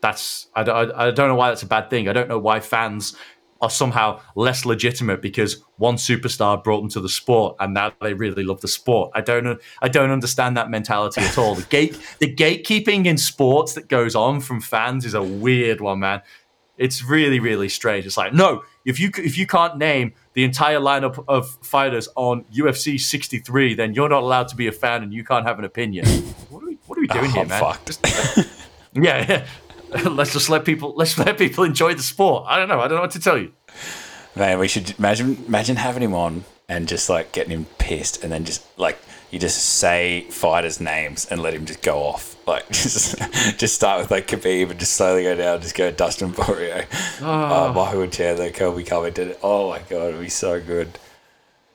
[0.01, 2.07] that's, I, don't- I don't know why that's a bad thing.
[2.07, 3.15] I don't know why fans
[3.61, 8.13] are somehow less legitimate because one superstar brought them to the sport and now they
[8.13, 9.09] really love the sport.
[9.15, 11.55] I don't I don't understand that mentality at all.
[11.55, 15.99] The gate the gatekeeping in sports that goes on from fans is a weird one,
[15.99, 16.21] man.
[16.77, 18.05] It's really really strange.
[18.05, 22.43] It's like, no, if you if you can't name the entire lineup of fighters on
[22.53, 25.65] UFC 63, then you're not allowed to be a fan and you can't have an
[25.65, 26.05] opinion.
[26.49, 28.45] What are we what are we doing Oh, here, man?
[28.93, 29.45] Yeah, yeah.
[30.09, 32.45] let's just let people let's let people enjoy the sport.
[32.47, 32.79] I don't know.
[32.79, 33.51] I don't know what to tell you.
[34.35, 38.31] Man, we should imagine imagine having him on and just like getting him pissed, and
[38.31, 38.97] then just like
[39.35, 42.37] you just say fighters' names and let him just go off.
[42.47, 43.17] Like just
[43.59, 45.59] just start with like Khabib and just slowly go down.
[45.59, 46.87] Just go Dustin Poirier,
[47.21, 47.25] oh.
[47.25, 47.73] Ah.
[47.75, 49.35] Michael Chandler, Colby Covington.
[49.43, 50.97] Oh my god, it'd be so good.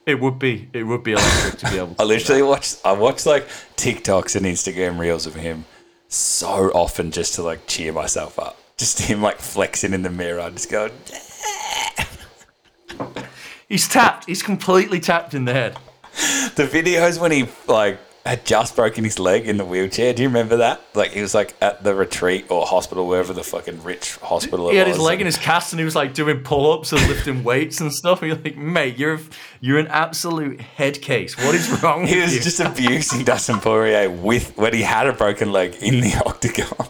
[0.06, 1.94] It would be it would be electric to be able.
[1.96, 2.46] to I literally that.
[2.48, 3.46] watch I watch like
[3.76, 5.66] TikToks and Instagram reels of him
[6.08, 8.58] so often just to like cheer myself up.
[8.78, 10.92] Just him like flexing in the mirror, I just going.
[13.68, 14.24] He's tapped.
[14.24, 15.76] He's completely tapped in the head.
[16.56, 20.12] The videos when he like had just broken his leg in the wheelchair.
[20.12, 20.80] Do you remember that?
[20.94, 24.72] Like he was like at the retreat or hospital, wherever the fucking rich hospital it
[24.72, 24.96] He had was.
[24.96, 27.80] his leg in his cast and he was like doing pull ups and lifting weights
[27.80, 28.20] and stuff.
[28.20, 29.18] And you're like, mate, you're
[29.60, 31.36] you're an absolute head case.
[31.38, 32.40] What is wrong He was you?
[32.40, 36.88] just abusing Dustin Poirier with when he had a broken leg in the octagon.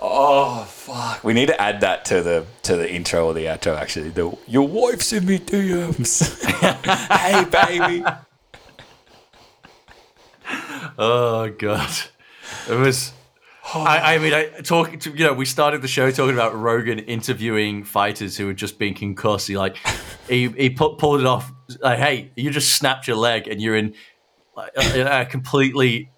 [0.00, 0.64] Oh
[0.98, 1.24] fuck!
[1.24, 3.76] We need to add that to the to the intro or the outro.
[3.76, 6.44] Actually, the your wife's in me DMs.
[7.18, 8.04] hey baby.
[10.98, 11.90] Oh god,
[12.68, 13.12] it was.
[13.74, 14.98] I, I mean, I talk.
[15.00, 18.78] To, you know, we started the show talking about Rogan interviewing fighters who had just
[18.78, 19.46] been concussed.
[19.46, 19.76] He like,
[20.28, 21.52] he he pulled it off.
[21.80, 23.94] Like, hey, you just snapped your leg and you're in
[24.56, 26.10] a completely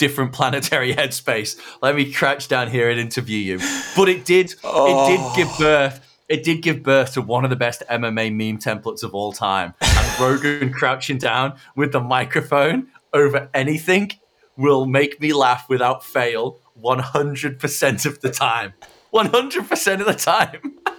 [0.00, 1.60] different planetary headspace.
[1.82, 3.58] Let me crouch down here and interview you.
[3.94, 4.46] But it did.
[4.46, 5.32] It did oh.
[5.36, 6.06] give birth.
[6.28, 9.74] It did give birth to one of the best MMA meme templates of all time.
[9.80, 14.12] And Rogan crouching down with the microphone over anything
[14.56, 18.72] will make me laugh without fail 100% of the time.
[19.12, 20.78] 100% of the time.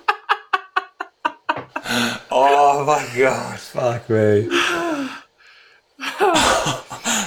[2.33, 3.59] Oh my god!
[3.59, 4.47] Fuck me.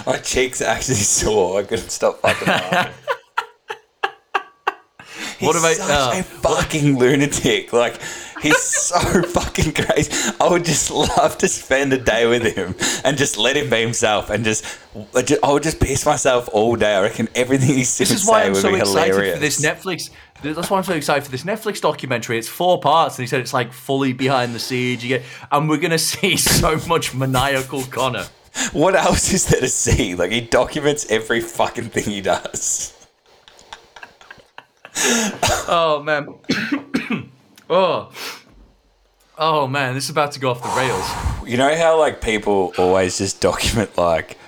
[0.06, 1.60] my cheeks are actually sore.
[1.60, 2.94] I couldn't stop fucking laughing.
[5.40, 7.72] What He's about- such uh, a fucking lunatic?
[7.72, 8.00] Like
[8.40, 10.12] he's so fucking crazy.
[10.40, 12.74] I would just love to spend a day with him
[13.04, 16.94] and just let him be himself and just, I would just piss myself all day.
[16.94, 20.10] I reckon everything he's This is why I'm so excited for this Netflix.
[20.42, 22.38] That's why I'm so excited for this Netflix documentary.
[22.38, 25.02] It's four parts, and he said it's like fully behind the scenes.
[25.02, 28.26] You get, and we're gonna see so much maniacal Conor.
[28.72, 30.14] What else is there to see?
[30.14, 32.92] Like he documents every fucking thing he does.
[35.66, 36.34] Oh man.
[37.70, 38.12] oh.
[39.36, 41.48] Oh man, this is about to go off the rails.
[41.48, 44.38] You know how like people always just document like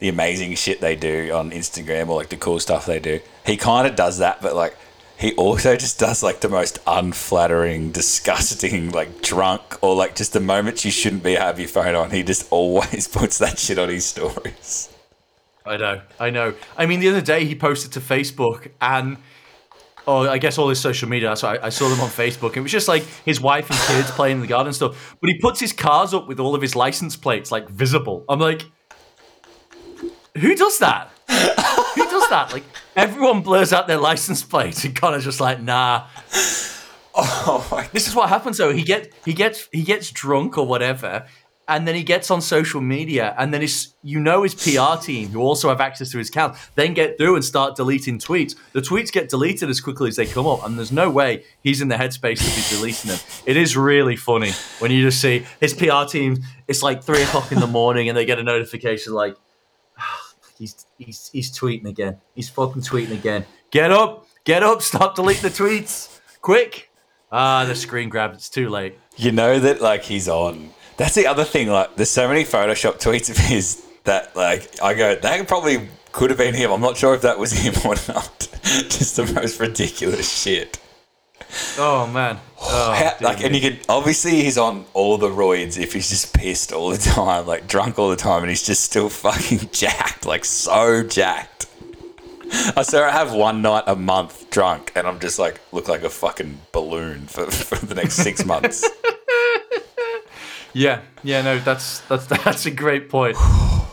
[0.00, 3.20] the amazing shit they do on Instagram or like the cool stuff they do.
[3.46, 4.76] He kind of does that, but like
[5.18, 10.40] he also just does like the most unflattering, disgusting, like drunk or like just the
[10.40, 12.10] moments you shouldn't be have your phone on.
[12.10, 14.90] He just always puts that shit on his stories.
[15.64, 16.54] I know, I know.
[16.76, 19.16] I mean, the other day he posted to Facebook and.
[20.08, 21.34] Oh, I guess all his social media.
[21.34, 22.56] So I, I saw them on Facebook.
[22.56, 25.16] It was just like his wife and kids playing in the garden and stuff.
[25.20, 28.24] But he puts his cars up with all of his license plates like visible.
[28.28, 28.62] I'm like,
[30.36, 31.10] who does that?
[31.28, 32.50] who does that?
[32.52, 32.62] Like
[32.96, 36.06] everyone blurs out their license plates, and Conor's just like, nah.
[37.18, 38.74] Oh my This is what happens though.
[38.74, 41.26] He get he gets he gets drunk or whatever,
[41.66, 45.30] and then he gets on social media, and then his you know his PR team
[45.30, 48.54] who also have access to his account, then get through and start deleting tweets.
[48.72, 51.80] The tweets get deleted as quickly as they come up, and there's no way he's
[51.80, 53.18] in the headspace to be deleting them.
[53.46, 56.42] It is really funny when you just see his PR team.
[56.68, 59.36] It's like three o'clock in the morning, and they get a notification like.
[60.58, 62.18] He's, he's he's tweeting again.
[62.34, 63.44] He's fucking tweeting again.
[63.70, 66.20] Get up, get up, stop deleting the tweets.
[66.40, 66.90] Quick.
[67.32, 68.98] Ah, the screen grab, it's too late.
[69.16, 70.70] you know that like he's on.
[70.96, 71.68] That's the other thing.
[71.68, 76.30] Like, there's so many Photoshop tweets of his that like I go, that probably could
[76.30, 76.70] have been him.
[76.70, 78.48] I'm not sure if that was him or not.
[78.62, 80.78] Just the most ridiculous shit.
[81.78, 82.38] Oh man.
[82.60, 86.34] Oh, How- like, and you can obviously he's on all the roids if he's just
[86.34, 90.26] pissed all the time, like drunk all the time, and he's just still fucking jacked,
[90.26, 91.66] like so jacked.
[92.76, 96.02] I swear I have one night a month drunk, and I'm just like look like
[96.02, 98.88] a fucking balloon for, for the next six months.
[100.72, 103.36] Yeah, yeah, no, that's that's that's a great point.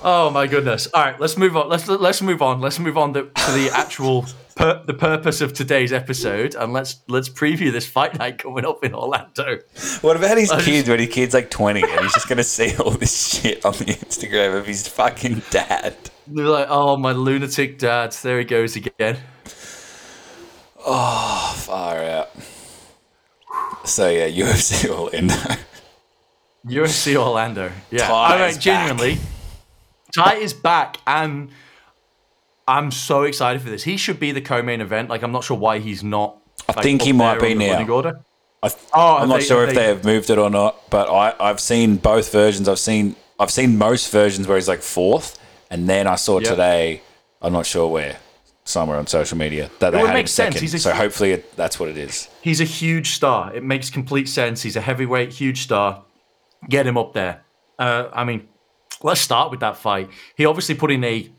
[0.05, 0.87] Oh my goodness!
[0.93, 1.69] All right, let's move on.
[1.69, 2.59] Let's let's move on.
[2.59, 4.25] Let's move on to, to the actual
[4.55, 8.83] pur- the purpose of today's episode, and let's let's preview this fight night coming up
[8.83, 9.59] in Orlando.
[10.01, 12.37] What about his I just- kids when his kid's like 20 and he's just going
[12.37, 15.95] to see all this shit on the Instagram of his fucking dad?
[16.27, 19.17] They're like, oh my lunatic dad, there he goes again.
[20.85, 22.29] Oh, far out.
[23.85, 25.35] So yeah, UFC Orlando.
[26.65, 27.71] UFC Orlando.
[27.91, 29.17] Yeah, Tai I mean, genuinely,
[30.15, 31.49] Tai is back, and
[32.67, 33.83] I'm so excited for this.
[33.83, 35.09] He should be the co-main event.
[35.09, 36.37] Like, I'm not sure why he's not.
[36.69, 37.85] I like, think he might be now.
[37.87, 38.21] Order.
[38.61, 41.09] I, Oh, I'm not they- sure if they- they have moved it or not, but
[41.09, 42.69] I, I've seen both versions.
[42.69, 45.37] I've seen I've seen most versions where he's like fourth,
[45.69, 46.49] and then I saw Yep.
[46.49, 47.01] today.
[47.41, 48.17] I'm not sure where,
[48.63, 50.55] somewhere on social media that they would had him sense.
[50.55, 50.79] second.
[50.79, 52.29] So hopefully it, that's what it is.
[52.41, 53.53] He's a huge star.
[53.53, 54.61] It makes complete sense.
[54.61, 56.03] He's a heavyweight, huge star.
[56.69, 57.41] Get him up there.
[57.77, 58.47] Uh, I mean,
[59.01, 60.09] let's start with that fight.
[60.37, 61.29] He obviously put in a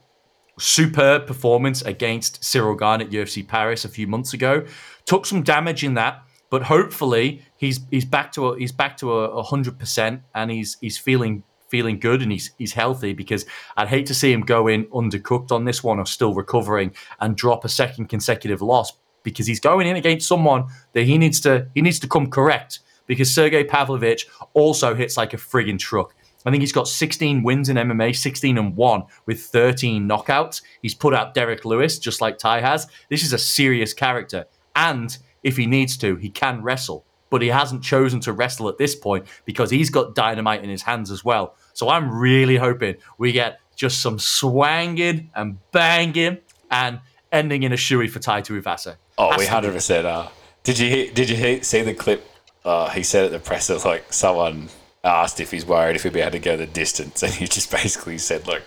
[0.59, 4.65] superb performance against Ciryl Gane at UFC Paris a few months ago.
[5.07, 9.13] Took some damage in that, but hopefully he's he's back to a, he's back to
[9.13, 13.45] a hundred percent, and he's he's feeling feeling good and he's he's healthy because
[13.77, 17.37] I'd hate to see him go in undercooked on this one or still recovering and
[17.37, 18.93] drop a second consecutive loss
[19.25, 22.79] because he's going in against someone that he needs to he needs to come correct
[23.07, 26.15] because Sergey Pavlovich also hits like a friggin' truck.
[26.45, 30.63] I think he's got 16 wins in MMA, 16 and 1 with 13 knockouts.
[30.83, 32.87] He's put out Derrick Lewis just like Tai has.
[33.09, 34.47] This is a serious character.
[34.77, 37.05] And if he needs to, he can wrestle.
[37.31, 40.83] But he hasn't chosen to wrestle at this point because he's got dynamite in his
[40.83, 41.57] hands as well.
[41.73, 46.39] So I'm really hoping we get just some swanging and banging
[46.71, 47.01] and
[47.33, 48.97] ending in a shoey for Tai Tuivasa.
[49.19, 50.31] Oh, Has we hundred percent are.
[50.63, 52.27] Did you hear, did you hear, see the clip?
[52.65, 54.69] Uh, he said at the presser like someone
[55.05, 57.71] asked if he's worried if he'd be able to go the distance, and he just
[57.83, 58.63] basically said "Look,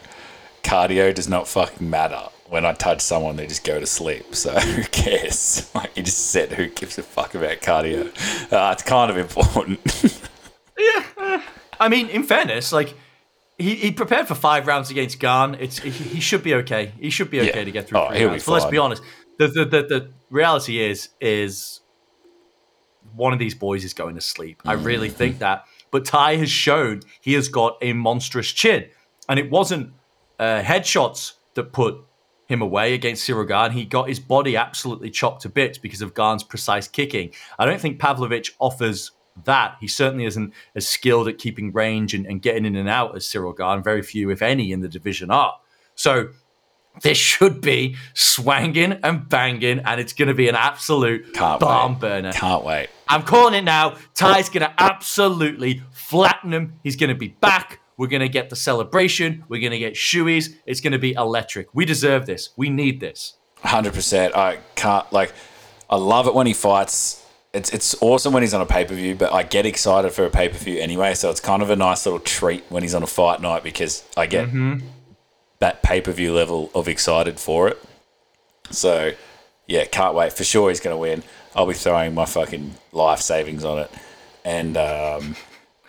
[0.64, 2.22] cardio does not fucking matter.
[2.50, 4.34] When I touch someone, they just go to sleep.
[4.34, 5.70] So who cares?
[5.76, 8.08] Like he just said, who gives a fuck about cardio?
[8.54, 9.80] Uh, it's kind of important.
[10.80, 11.42] Yeah.
[11.80, 12.96] I mean, in fairness, like
[13.58, 15.56] he, he prepared for five rounds against Gane.
[15.60, 16.94] It's he, he should be okay.
[17.00, 17.66] He should be okay Yeah.
[17.66, 18.46] to get through Oh, three he'll be rounds.
[18.46, 19.04] But let's be honest.
[19.40, 21.82] The, the the the reality is is
[23.14, 24.62] one of these boys is going to sleep.
[24.66, 25.18] I really Mm-hmm.
[25.18, 25.66] think that.
[25.92, 28.90] But Tai has shown he has got a monstrous chin,
[29.30, 29.94] and it wasn't
[30.40, 31.98] uh, headshots that put
[32.48, 33.72] him away against Gane.
[33.72, 37.32] He got his body absolutely chopped to bits because of Gane's precise kicking.
[37.60, 39.12] I don't think Pavlovich offers
[39.44, 39.76] that.
[39.80, 43.26] He certainly isn't as skilled at keeping range and, and getting in and out as
[43.26, 43.84] Ciryl Gane.
[43.84, 45.60] Very few, if any, in the division are.
[45.96, 46.30] So
[47.02, 51.94] this should be swanging and banging, and it's going to be an absolute Can't barn
[51.94, 52.02] wait.
[52.02, 52.32] burner.
[52.34, 52.90] Can't wait.
[53.08, 53.96] I'm calling it now.
[54.14, 56.80] Tai's going to absolutely flatten him.
[56.84, 57.80] He's going to be back.
[57.98, 59.44] We're going to get the celebration.
[59.50, 60.56] We're going to get shoeies.
[60.66, 61.74] It's going to be electric.
[61.74, 62.50] We deserve this.
[62.56, 63.34] We need this.
[63.64, 64.36] Hundred percent.
[64.36, 65.34] I can't like.
[65.90, 67.26] I love it when he fights.
[67.54, 70.26] It's it's awesome when he's on a pay per view, but I get excited for
[70.26, 71.16] a pay per view anyway.
[71.16, 74.04] So it's kind of a nice little treat when he's on a fight night because
[74.16, 74.86] I get mm-hmm.
[75.60, 77.82] That pay per view level of excited for it.
[78.70, 79.14] So,
[79.66, 80.34] yeah, can't wait.
[80.34, 81.24] For sure he's going to win.
[81.56, 83.92] I'll be throwing my fucking life savings on it.
[84.46, 85.36] And, um,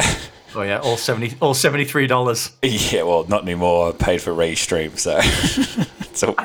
[0.54, 2.52] Oh yeah, all seventy, all seventy three dollars.
[2.62, 3.90] yeah, well, not anymore.
[3.90, 5.18] I paid for restream, so.
[6.00, 6.34] it's all-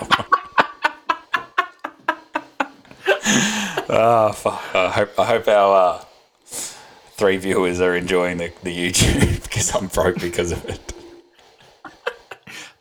[3.90, 4.62] oh, fuck.
[4.76, 6.04] I hope, I hope our uh,
[6.46, 10.94] three viewers are enjoying the, the YouTube because I'm broke because of it.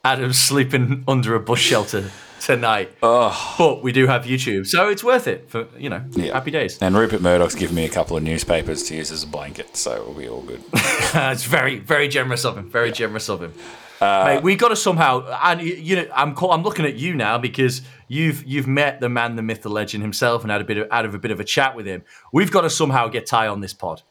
[0.05, 2.93] Adam's sleeping under a bus shelter tonight.
[3.05, 3.55] Oh.
[3.57, 6.05] But we do have YouTube, so it's worth it for you know.
[6.11, 6.33] Yeah.
[6.33, 6.77] Happy days.
[6.83, 10.03] And Rupert Murdoch's given me a couple of newspapers to use as a blanket, so
[10.05, 10.61] we'll be all good.
[10.75, 12.69] it's very, very generous of him.
[12.69, 13.55] Very generous of him.
[14.01, 17.15] Uh, Mate, we got to somehow, and you know, I'm call, I'm looking at you
[17.15, 20.65] now because you've you've met the man, the myth, the legend himself, and had a
[20.65, 22.03] bit of out of a bit of a chat with him.
[22.33, 24.03] We've got to somehow get Tai on this pod.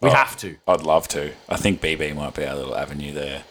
[0.00, 0.56] We oh, have to.
[0.66, 1.34] I'd love to.
[1.50, 3.42] I think BB might be our little avenue there.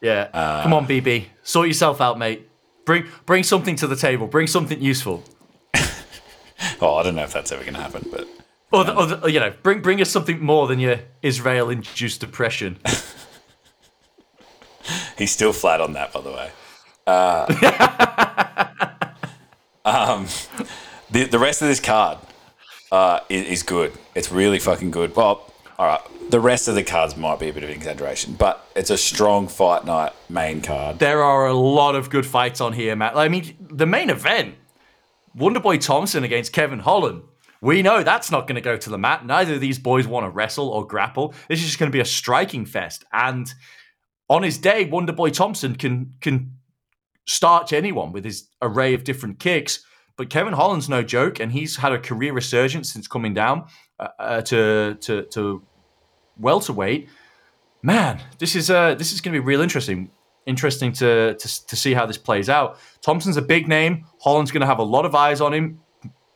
[0.00, 0.62] Yeah.
[0.62, 2.48] Come on, BB, sort yourself out, mate.
[2.84, 4.26] Bring bring something to the table.
[4.26, 5.22] Bring something useful.
[6.82, 8.28] Oh, I don't know if that's ever going to happen, but
[8.70, 12.78] Or, the, or the, you know, bring bring us something more than your Israel-induced depression.
[15.18, 16.50] he's still flat on that, by the way.
[17.06, 17.46] Uh,
[19.84, 20.26] um,
[21.10, 22.18] the, the rest of this card
[22.92, 23.92] uh, is, is good.
[24.14, 25.14] It's really fucking good.
[25.16, 25.49] Well,
[25.80, 26.30] all right.
[26.30, 28.98] The rest of the cards might be a bit of an exaggeration, but it's a
[28.98, 30.98] strong fight night main card.
[30.98, 33.16] there are a lot of good fights on here, Matt.
[33.16, 34.56] I mean, the main event,
[35.34, 37.22] Wonderboy Thompson against Kevin Holland.
[37.62, 39.24] We know that's not going to go to the mat.
[39.24, 41.32] Neither of these boys want to wrestle or grapple.
[41.48, 43.04] This is just going to be a striking fest.
[43.10, 43.52] And
[44.28, 46.56] on his day, Wonderboy Thompson can can
[47.26, 49.82] starch anyone with his array of different kicks.
[50.16, 53.64] But Kevin Holland's no joke, and he's had a career resurgence since coming down
[53.98, 55.62] uh, uh, to to to
[56.40, 57.08] welterweight.
[57.82, 60.10] Man, this is uh this is going to be real interesting.
[60.46, 62.78] Interesting to, to to see how this plays out.
[63.02, 64.06] Thompson's a big name.
[64.20, 65.80] Holland's going to have a lot of eyes on him.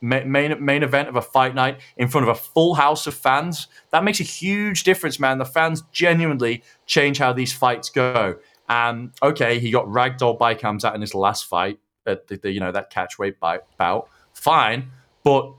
[0.00, 3.14] Ma- Main main event of a fight night in front of a full house of
[3.14, 3.68] fans.
[3.90, 5.38] That makes a huge difference, man.
[5.38, 8.36] The fans genuinely change how these fights go.
[8.68, 12.61] Um, okay, he got ragdoll by out in his last fight at the, the you
[12.61, 13.36] know that catchweight
[13.78, 14.09] bout.
[14.32, 14.90] Fine,
[15.22, 15.52] but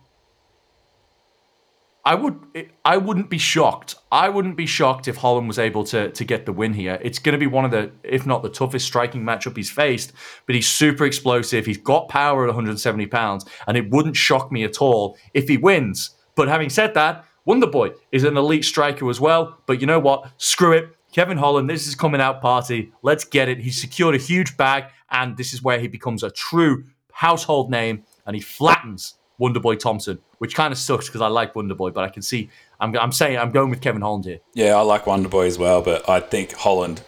[2.07, 3.95] I would I wouldn't be shocked.
[4.11, 6.99] I wouldn't be shocked if Holland was able to to get the win here.
[7.01, 10.13] It's going to be one of the if not the toughest striking matchup he's faced,
[10.45, 11.65] but he's super explosive.
[11.65, 15.57] He's got power at 170 pounds, and it wouldn't shock me at all if he
[15.57, 16.11] wins.
[16.35, 19.57] But having said that, Wonderboy is an elite striker as well.
[19.65, 20.29] But you know what?
[20.37, 20.89] Screw it.
[21.11, 22.91] Kevin Holland, this is coming out party.
[23.01, 23.59] Let's get it.
[23.59, 28.03] He's secured a huge bag, and this is where he becomes a true household name,
[28.27, 32.09] and he flattens Wonderboy Thompson, which kind of sucks because I like Wonderboy, but I
[32.09, 34.39] can see I'm, I'm saying I'm going with Kevin Holland here.
[34.53, 37.01] Yeah, I like Wonderboy as well, but I think Holland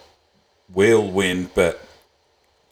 [0.74, 1.82] will win, but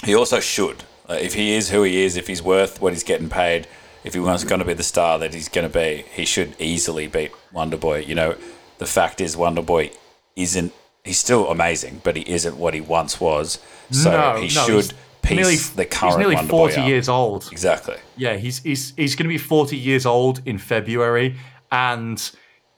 [0.04, 0.84] he also should.
[1.10, 3.68] Uh, if he is who he is, if he's worth what he's getting paid,
[4.04, 6.56] if he was going to be the star that he's going to be, he should
[6.60, 8.08] easily beat Wonderboy.
[8.08, 8.36] You know,
[8.78, 9.96] the fact is Wonderboy
[10.36, 10.74] isn't.
[11.04, 13.60] He's still amazing, but he isn't what he once was.
[13.92, 14.94] So no, he no, should
[15.32, 16.88] nearly, the current He's nearly Wonderboy 40 up.
[16.88, 17.50] years old.
[17.52, 17.98] Exactly.
[18.18, 21.38] Yeah, he's he's he's going to be 40 years old in February,
[21.72, 22.32] and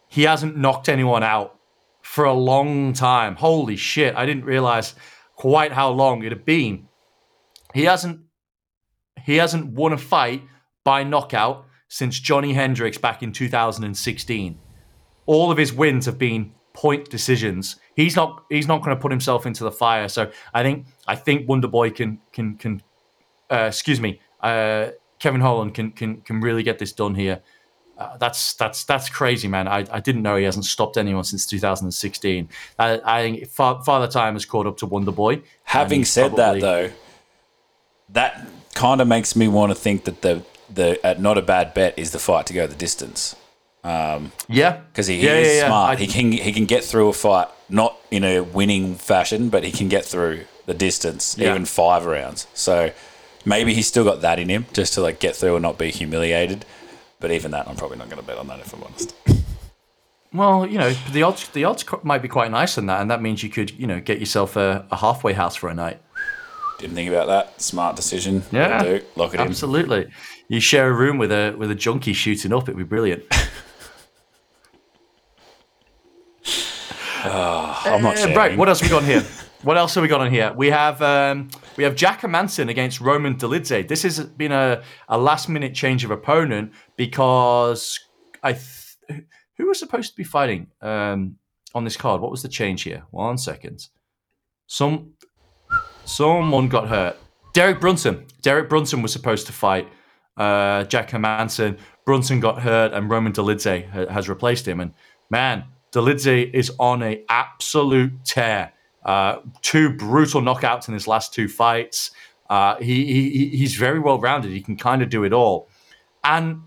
[0.08, 1.60] he hasn't knocked anyone out
[2.02, 3.36] for a long time.
[3.36, 4.16] Holy shit!
[4.16, 4.96] I didn't realize
[5.36, 6.88] quite how long it had been.
[7.74, 8.22] He hasn't
[9.24, 10.44] he hasn't won a fight
[10.84, 14.60] by knockout since Johnny Hendricks back in 2016.
[15.26, 17.76] All of his wins have been point decisions.
[17.98, 20.08] He's not he's not going to put himself into the fire.
[20.08, 22.82] So I think I think Wonderboy can can can
[23.52, 24.90] uh, excuse me, uh,
[25.20, 27.42] Kevin Holland can can can really get this done here.
[27.98, 29.68] Uh, that's that's that's crazy, man.
[29.68, 32.48] I, I didn't know he hasn't stopped anyone since 2016.
[32.78, 35.42] I, I think Fa- Father Time has caught up to Wonder Boy.
[35.64, 36.90] Having said probably- that, though,
[38.10, 41.74] that kind of makes me want to think that the the uh, not a bad
[41.74, 43.36] bet is the fight to go the distance
[43.84, 45.68] yeah, because he, he Yeah, is yeah.
[45.68, 45.98] smart.
[45.98, 49.64] I- he can he can get through a fight not in a winning fashion, but
[49.64, 51.50] he can get through the distance, Yeah.
[51.52, 52.48] even five rounds.
[52.54, 52.92] So
[53.46, 55.92] maybe he's still got that in him, just to like get through and not be
[55.92, 56.66] humiliated.
[57.20, 59.16] But even that, I'm probably not going to bet on that if I'm honest.
[60.34, 63.22] Well, you know, the odds the odds might be quite nice on that, and that
[63.22, 66.00] means you could you know get yourself a, a halfway house for a night.
[66.80, 67.60] Didn't think about that.
[67.62, 68.44] Smart decision.
[68.52, 69.48] Yeah, lock it in.
[69.48, 70.12] Absolutely.
[70.48, 73.24] You share a room with a with a junkie shooting up, it'd be brilliant.
[77.24, 78.58] I'm not Uh, right.
[78.58, 79.24] What else have we got here?
[79.64, 80.54] What else have we got on here?
[80.56, 83.88] We have um, we have Jack Manson against Roman Dolidze.
[83.88, 88.00] This has been a, a last minute change of opponent because
[88.44, 89.24] I th-
[89.58, 91.38] who was supposed to be fighting um,
[91.74, 92.22] on this card?
[92.22, 93.04] What was the change here?
[93.12, 93.88] One second.
[94.68, 95.14] Some
[96.06, 97.18] someone got hurt.
[97.54, 98.26] Derek Brunson.
[98.42, 99.88] Derek Brunson was supposed to fight
[100.38, 101.80] uh, Jack Hermansson.
[102.06, 104.80] Brunson got hurt, and Roman Dolidze ha- has replaced him.
[104.80, 104.94] And
[105.32, 105.66] man,
[105.98, 108.72] Dolidze is on a absolute tear.
[109.04, 112.12] Uh, two brutal knockouts in his last two fights.
[112.50, 114.52] Uh, he, he he's very well rounded.
[114.52, 115.68] He can kind of do it all,
[116.24, 116.62] and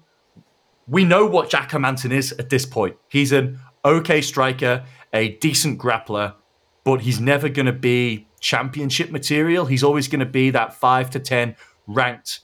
[0.89, 2.97] we know what Jack Hermansson is at this point.
[3.09, 6.35] He's an okay striker, a decent grappler,
[6.83, 9.67] but he's never going to be championship material.
[9.67, 11.55] He's always going to be that five to ten
[11.87, 12.41] ranked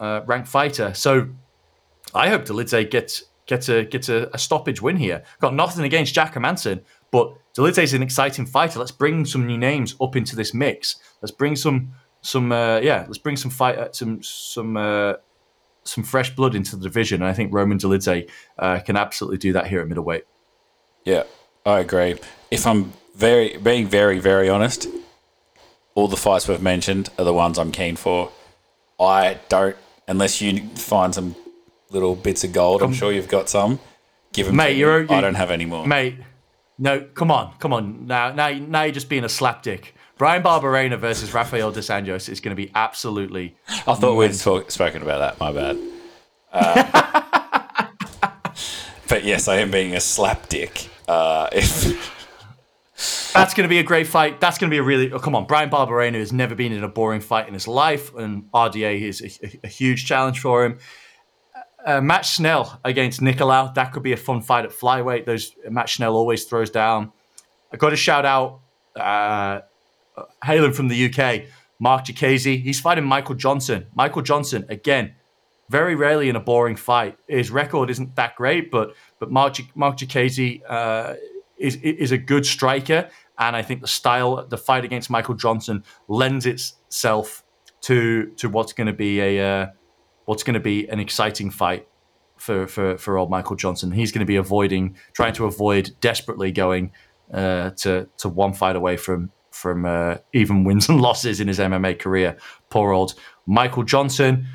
[0.00, 0.94] uh, ranked fighter.
[0.94, 1.28] So
[2.14, 5.22] I hope Dolidze gets gets a gets a, a, stoppage win here.
[5.38, 8.78] Got nothing against Jack Hermansson, but Dolidze is an exciting fighter.
[8.78, 10.96] Let's bring some new names up into this mix.
[11.20, 11.92] Let's bring some
[12.22, 13.04] some uh, yeah.
[13.06, 14.76] Let's bring some fight uh, some some.
[14.76, 15.14] Uh,
[15.84, 19.52] some fresh blood into the division, and I think Roman Dolidze uh, can absolutely do
[19.54, 20.22] that here at middleweight.
[21.04, 21.24] Yeah,
[21.66, 22.20] I agree.
[22.52, 24.86] If I'm very being very very honest,
[25.96, 28.30] all the fights we've mentioned are the ones I'm keen for.
[29.00, 29.74] I don't
[30.06, 31.34] unless you find some
[31.92, 32.82] little bits of gold.
[32.82, 33.78] I'm sure you've got some.
[34.32, 34.76] Give them, mate.
[34.76, 36.16] You're, I don't have any more, mate.
[36.78, 38.06] No, come on, come on.
[38.06, 39.88] Now, now, now you're just being a slapdick.
[40.16, 43.56] Bryan Barberena versus Rafael dos Anjos is going to be absolutely.
[43.86, 45.40] I thought we'd talk, spoken about that.
[45.40, 45.78] My bad.
[46.52, 47.90] Uh,
[49.08, 50.88] but yes, I am being a slapdick.
[51.08, 52.22] Uh, if
[53.32, 54.40] that's going to be a great fight.
[54.40, 55.12] That's going to be a really.
[55.12, 58.14] Oh, come on, Bryan Barberena has never been in a boring fight in his life,
[58.14, 60.78] and RDA is a, a huge challenge for him.
[61.84, 63.74] Uh, Matt Schnell against Nicolau.
[63.74, 65.26] That could be a fun fight at flyweight.
[65.26, 67.12] Those Matt Schnell always throws down.
[67.72, 68.60] I got to shout out
[68.94, 69.60] uh,
[70.44, 71.44] hailing from the UK,
[71.78, 72.62] Marc Diakiese.
[72.62, 73.86] He's fighting Michael Johnson.
[73.94, 75.14] Michael Johnson again,
[75.70, 77.18] very rarely in a boring fight.
[77.26, 81.14] His record isn't that great, but but Mark Marc Diakiese uh,
[81.58, 83.08] is is a good striker,
[83.38, 87.42] and I think the style, the fight against Michael Johnson, lends itself
[87.82, 89.66] to to what's going to be a uh,
[90.24, 91.88] what's going to be an exciting fight
[92.36, 93.92] for, for, for old Michael Johnson.
[93.92, 96.92] He's going to be avoiding, trying to avoid desperately going
[97.32, 101.58] uh, to to one fight away from from uh, even wins and losses in his
[101.58, 102.36] MMA career.
[102.70, 103.14] Poor old
[103.46, 104.46] Michael Johnson.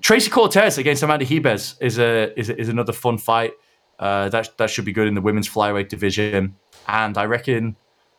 [0.00, 3.52] Tracy Cortez against Amanda Ribas is a is, is another fun fight.
[3.98, 6.54] Uh, that that should be good in the women's flyweight division.
[6.86, 7.76] And I reckon,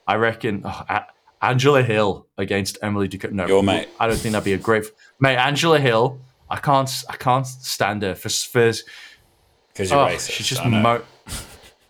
[0.07, 0.99] I reckon oh,
[1.41, 3.31] Angela Hill against Emily Ducote.
[3.31, 3.87] No, Your mate.
[3.99, 4.85] I don't think that'd be a great
[5.19, 5.37] mate.
[5.37, 6.19] Angela Hill.
[6.49, 8.71] I can't I can't stand her for for
[9.67, 10.31] because you're oh, racist.
[10.31, 11.03] She's just mo-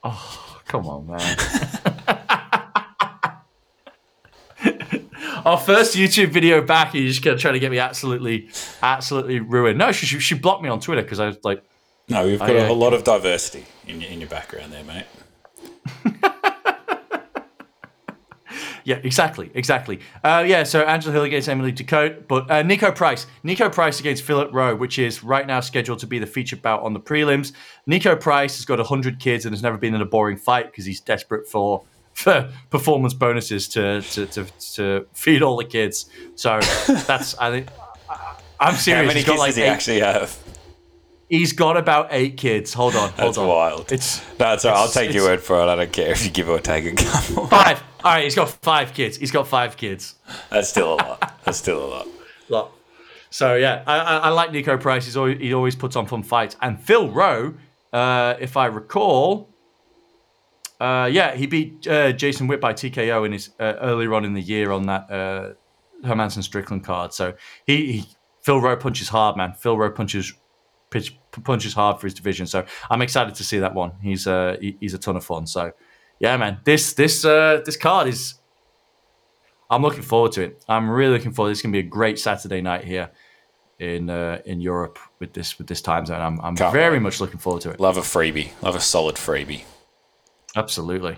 [0.03, 1.37] oh come on, man.
[5.45, 8.49] Our first YouTube video back, you just gonna try to get me absolutely,
[8.81, 9.77] absolutely ruined.
[9.77, 11.63] No, she, she, she blocked me on Twitter because I was like,
[12.09, 14.83] no, we've got I, uh, a lot of diversity in your, in your background there,
[14.83, 15.05] mate.
[18.87, 19.99] yeah, exactly, exactly.
[20.23, 24.23] Uh, yeah, so Angela Hill against Emily Ducote, but uh, Niko Price, Niko Price against
[24.23, 27.51] Philip Rowe, which is right now scheduled to be the featured bout on the prelims.
[27.85, 30.85] Niko Price has got hundred kids and has never been in a boring fight because
[30.85, 31.83] he's desperate for
[32.13, 36.09] for performance bonuses to, to to, to feed all the kids.
[36.35, 36.57] So
[36.87, 37.67] that's I think
[38.57, 39.01] I'm serious.
[39.01, 40.39] How many kids like does he eight, actually have?
[41.29, 42.73] He's got about eight kids.
[42.73, 43.47] Hold on, hold that's on.
[43.47, 43.91] wild.
[43.91, 44.79] It's that's all right.
[44.79, 45.65] I'll take your word for it.
[45.65, 47.47] I don't care if you give or take a couple.
[47.47, 47.83] Five.
[48.03, 49.17] All right, he's got five kids.
[49.17, 50.15] He's got five kids.
[50.49, 51.39] That's still a lot.
[51.43, 52.07] That's still a lot.
[52.47, 52.71] lot.
[53.29, 55.03] So yeah, I, I, I like Niko Price.
[55.03, 56.55] He's always, he always puts on fun fights.
[56.61, 57.55] And Phil Rowe,
[57.91, 59.49] uh, if I recall,
[60.79, 64.33] uh, yeah, he beat uh, Jason Witt by TKO in his uh, earlier on in
[64.33, 65.53] the year on that uh,
[66.05, 67.13] Hermansson Strickland card.
[67.13, 67.33] So
[67.65, 68.05] he, he,
[68.41, 69.53] Phil Rowe punches hard, man.
[69.53, 70.33] Phil Rowe punches
[70.89, 72.47] pitch, punches hard for his division.
[72.47, 73.93] So I'm excited to see that one.
[74.01, 75.47] He's uh, he, he's a ton of fun.
[75.47, 75.71] So
[76.19, 78.35] yeah, man, this this uh, this card is.
[79.69, 80.63] I'm looking forward to it.
[80.69, 81.51] I'm really looking forward.
[81.51, 83.11] It's going to be a great Saturday night here
[83.79, 86.21] in uh, in Europe with this with this time zone.
[86.21, 87.01] I'm I'm very wait.
[87.01, 87.79] much looking forward to it.
[87.79, 88.51] Love a freebie.
[88.61, 89.63] Love a solid freebie.
[90.55, 91.17] Absolutely.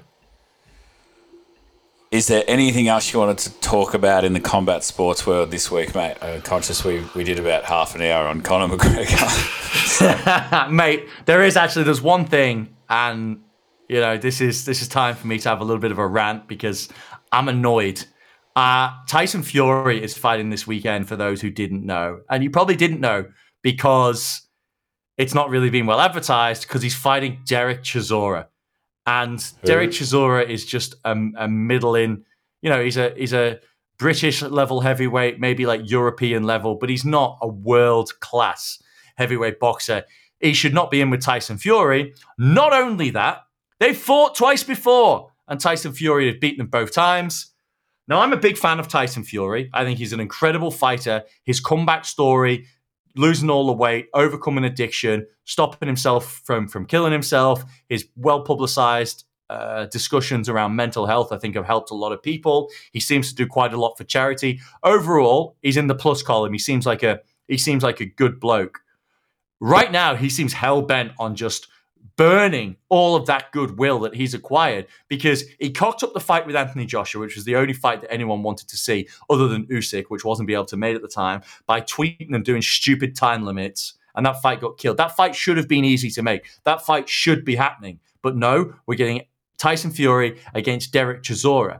[2.11, 5.69] Is there anything else you wanted to talk about in the combat sports world this
[5.69, 6.17] week, mate?
[6.23, 10.71] I'm conscious we, we did about half an hour on Conor McGregor.
[10.71, 13.41] mate, there is actually there's one thing, and
[13.87, 15.99] you know this is this is time for me to have a little bit of
[15.99, 16.89] a rant because
[17.31, 18.03] I'm annoyed.
[18.55, 21.07] Uh, Tyson Fury is fighting this weekend.
[21.07, 23.25] For those who didn't know, and you probably didn't know
[23.61, 24.47] because
[25.19, 28.47] it's not really been well advertised because he's fighting Derek Chisora.
[29.09, 29.67] And Who?
[29.67, 32.25] Derek Chisora is just a, a middling,
[32.61, 33.59] you know, he's a he's a
[33.97, 38.81] British level heavyweight, maybe like European level, but he's not a world class
[39.17, 40.03] heavyweight boxer.
[40.39, 42.13] He should not be in with Tyson Fury.
[42.37, 43.39] Not only that,
[43.79, 47.51] they fought twice before, and Tyson Fury had beaten them both times.
[48.07, 49.69] Now, I'm a big fan of Tyson Fury.
[49.73, 51.23] I think he's an incredible fighter.
[51.43, 52.67] His comeback story,
[53.15, 59.25] losing all the weight, overcoming addiction, stopping himself from from killing himself, his well publicized
[59.49, 62.69] uh, discussions around mental health, I think, have helped a lot of people.
[62.91, 64.59] He seems to do quite a lot for charity.
[64.83, 66.53] Overall, he's in the plus column.
[66.53, 68.79] He seems like a he seems like a good bloke.
[69.59, 71.67] Right now, he seems hell bent on just
[72.19, 76.53] burning all of that goodwill that he's acquired because he cocked up the fight with
[76.53, 80.07] Anthony Joshua, which was the only fight that anyone wanted to see other than Usyk,
[80.09, 83.45] which wasn't be able to made at the time, by tweeting and doing stupid time
[83.45, 83.93] limits.
[84.15, 84.97] And that fight got killed.
[84.97, 86.45] That fight should have been easy to make.
[86.65, 88.01] That fight should be happening.
[88.21, 89.21] But no, we're getting
[89.57, 91.79] Tyson Fury against Derek Chisora.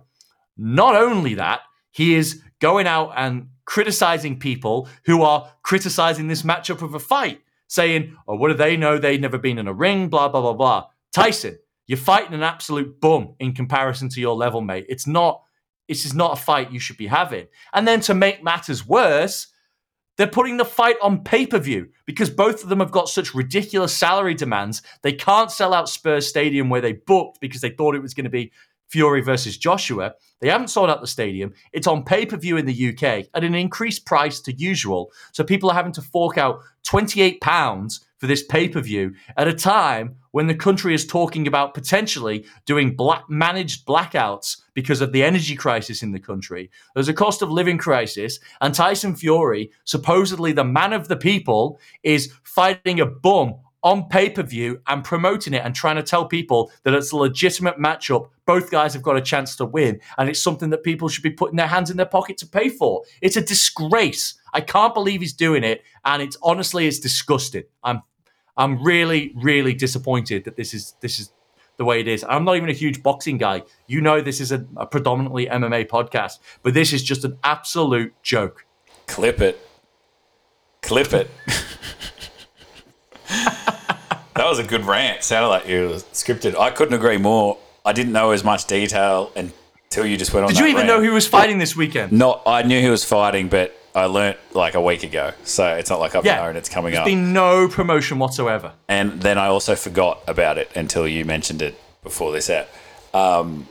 [0.56, 6.82] Not only that, he is going out and criticizing people who are criticizing this matchup
[6.82, 8.98] of a fight saying, oh, what do they know?
[8.98, 10.88] They've never been in a ring, blah, blah, blah, blah.
[11.14, 11.58] Tyson,
[11.88, 14.86] you're fighting an absolute bum in comparison to your level, mate.
[14.90, 15.42] It's not,
[15.88, 17.48] this is not a fight you should be having.
[17.74, 19.48] And then to make matters worse,
[20.18, 23.34] they're putting the fight on pay per view because both of them have got such
[23.34, 24.82] ridiculous salary demands.
[25.02, 28.26] They can't sell out Spurs Stadium where they booked because they thought it was going
[28.26, 28.52] to be
[28.90, 30.16] Fury versus Joshua.
[30.42, 31.54] They haven't sold out the stadium.
[31.74, 35.12] It's on pay per view in the UK at an increased price to usual.
[35.32, 36.60] So people are having to fork out
[36.90, 41.74] £28 for this pay per view at a time when the country is talking about
[41.74, 46.70] potentially doing black, managed blackouts because of the energy crisis in the country.
[46.94, 51.80] There's a cost of living crisis, and Tyson Fury, supposedly the man of the people,
[52.04, 56.26] is fighting a bum on pay per view and promoting it and trying to tell
[56.26, 58.30] people that it's a legitimate matchup.
[58.46, 61.30] Both guys have got a chance to win, and it's something that people should be
[61.30, 63.04] putting their hands in their pocket to pay for.
[63.22, 64.39] It's a disgrace.
[64.54, 67.64] I can't believe he's doing it, and it's honestly it's disgusting.
[67.84, 68.02] I'm
[68.58, 71.32] I'm really really disappointed that this is this is
[71.80, 72.26] the way it is.
[72.28, 73.64] I'm not even a huge boxing guy.
[73.88, 78.14] You know, this is a, a predominantly MMA podcast, but this is just an absolute
[78.22, 78.66] joke.
[79.08, 79.66] Clip it.
[80.82, 81.32] Clip it.
[83.30, 83.98] that
[84.38, 85.24] was a good rant.
[85.24, 86.60] Sounded like you scripted.
[86.60, 87.58] I couldn't agree more.
[87.86, 90.50] I didn't know as much detail until you just went on.
[90.52, 90.88] Did you even rant.
[90.88, 92.12] know who was fighting this weekend?
[92.12, 92.44] Not.
[92.46, 96.00] I knew he was fighting, but I learnt like a week ago, so it's not
[96.00, 97.06] like I've Yeah, known it's coming There's up.
[97.06, 98.74] been no promotion whatsoever.
[98.88, 102.68] and then I also forgot about it until you mentioned it before this out.
[103.14, 103.68] Um,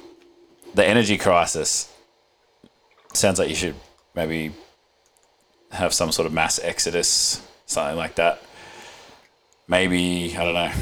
[0.74, 1.92] the energy crisis
[3.14, 3.74] sounds like you should
[4.14, 4.52] maybe
[5.70, 8.42] have some sort of mass exodus, something like that.
[9.68, 10.72] Maybe I don't know.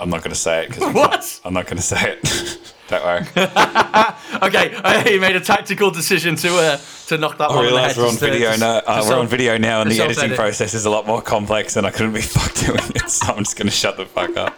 [0.00, 1.40] I'm not going to say it because What?
[1.44, 2.73] I'm not going to say it.
[2.98, 3.26] don't worry.
[4.42, 4.74] Okay,
[5.10, 7.96] he made a tactical decision to uh, to knock that I one on the realise
[7.96, 8.78] we're on just to- video now.
[8.84, 10.36] Uh, we're on video now, and the editing self-edit.
[10.36, 13.08] process is a lot more complex, and I couldn't be fucked doing it.
[13.08, 14.54] So I'm just going to shut the fuck up.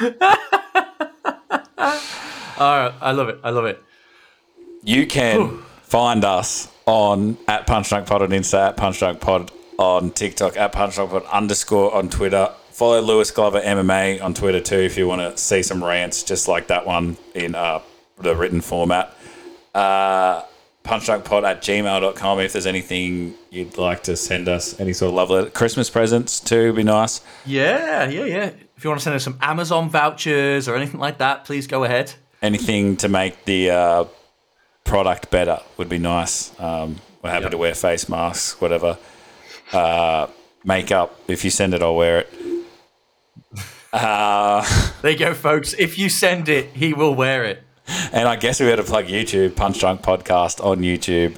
[2.56, 3.38] All right, I love it.
[3.44, 3.82] I love it.
[4.82, 9.50] You can find us on at Punch Drunk Pod on Insta, at Punch Drunk Pod
[9.78, 12.50] on TikTok, at Punch Drunk Pod underscore on Twitter.
[12.74, 16.48] Follow Lewis Glover MMA on Twitter too if you want to see some rants just
[16.48, 17.80] like that one in uh,
[18.18, 19.14] the written format.
[19.72, 20.42] Uh,
[20.84, 25.30] punchdrunkpod at gmail.com if there's anything you'd like to send us, any sort of love
[25.30, 25.50] letter.
[25.50, 27.20] Christmas presents too would be nice.
[27.46, 28.50] Yeah, yeah, yeah.
[28.76, 31.84] If you want to send us some Amazon vouchers or anything like that, please go
[31.84, 32.12] ahead.
[32.42, 34.04] anything to make the uh,
[34.82, 36.52] product better would be nice.
[36.60, 37.50] Um, we're happy Yep.
[37.52, 38.98] to wear face masks, whatever.
[39.72, 40.26] Uh,
[40.64, 42.32] makeup, if you send it, I'll wear it.
[43.94, 45.72] Uh, there you go, folks.
[45.72, 47.62] If you send it, he will wear it.
[48.12, 51.36] And I guess we better plug YouTube, Punch Drunk Podcast on YouTube.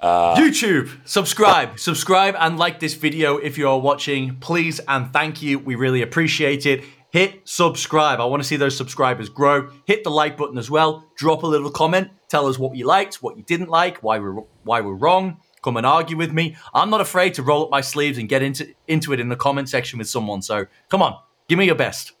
[0.00, 4.36] Uh, YouTube, subscribe, subscribe, and like this video if you are watching.
[4.36, 5.58] Please and thank you.
[5.58, 6.84] We really appreciate it.
[7.10, 8.18] Hit subscribe.
[8.18, 9.68] I want to see those subscribers grow.
[9.84, 11.04] Hit the like button as well.
[11.16, 12.08] Drop a little comment.
[12.28, 15.38] Tell us what you liked, what you didn't like, why we're why we're wrong.
[15.62, 16.56] Come and argue with me.
[16.72, 19.36] I'm not afraid to roll up my sleeves and get into into it in the
[19.36, 20.40] comment section with someone.
[20.40, 21.18] So come on,
[21.50, 22.12] give me your best.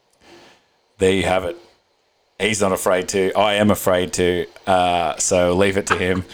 [0.98, 1.56] There you have it.
[2.40, 3.32] He's not afraid to.
[3.34, 4.46] I am afraid to.
[4.66, 6.24] Uh, so leave it to him.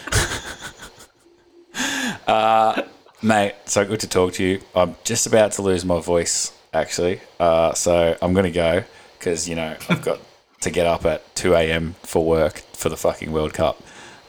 [2.27, 2.81] uh,
[3.21, 4.61] mate, so good to talk to you.
[4.75, 7.21] I'm just about to lose my voice, actually.
[7.39, 8.83] Uh, so I'm going to go
[9.19, 10.19] because, you know, I've got
[10.61, 11.93] to get up at 2 a.m.
[12.01, 13.79] for work for the fucking World Cup.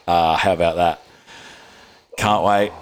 [0.07, 1.03] Uh, how about that?
[2.19, 2.73] Can't wait.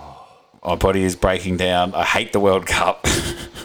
[0.64, 1.94] My body is breaking down.
[1.94, 3.06] I hate the World Cup.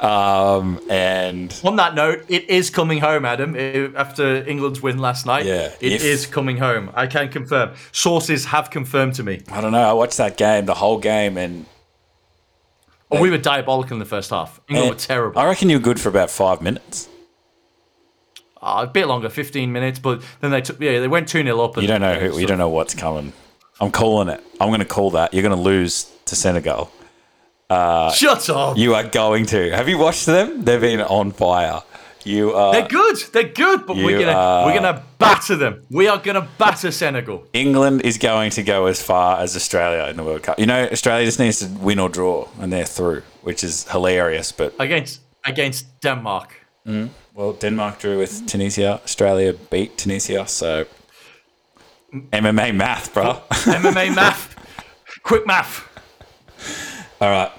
[0.00, 3.54] um, and On that note, it is coming home, Adam.
[3.56, 6.90] eh, After England's win last night, Yeah, it if- is coming home.
[6.94, 7.72] I can confirm.
[7.92, 9.40] Sources have confirmed to me.
[9.50, 9.88] I don't know.
[9.88, 11.66] I watched that game, the whole game, and
[13.10, 14.60] Oh, we were diabolical in the first half.
[14.68, 15.40] England were terrible.
[15.40, 17.08] I reckon you were good for about five minutes.
[18.60, 21.60] uh, a bit longer, 15 minutes, but then they took yeah they went two 0
[21.60, 21.76] up.
[21.76, 22.38] You don't know who.
[22.38, 23.32] You don't know what's coming.
[23.80, 24.42] I'm calling it.
[24.60, 25.32] I'm going to call that.
[25.32, 26.90] You're going to lose to Senegal.
[27.70, 28.78] Uh, Shut up.
[28.78, 29.70] You are going to.
[29.76, 30.64] Have you watched them?
[30.64, 31.82] They've been on fire.
[32.24, 32.72] You are.
[32.72, 33.16] They're good.
[33.32, 35.82] They're good, but we're gonna are- we're gonna batter them.
[35.90, 37.44] We are gonna batter Senegal.
[37.52, 40.58] England is going to go as far as Australia in the World Cup.
[40.58, 44.52] You know, Australia just needs to win or draw, and they're through, which is hilarious.
[44.52, 46.54] But against against Denmark.
[46.86, 47.08] Mm.
[47.34, 49.00] well, Denmark drew with Tunisia.
[49.04, 50.46] Australia beat Tunisia.
[50.46, 50.84] So
[52.32, 53.40] MMA math, bro.
[53.50, 54.54] MMA math,
[55.22, 55.87] quick math.
[57.20, 57.52] All right.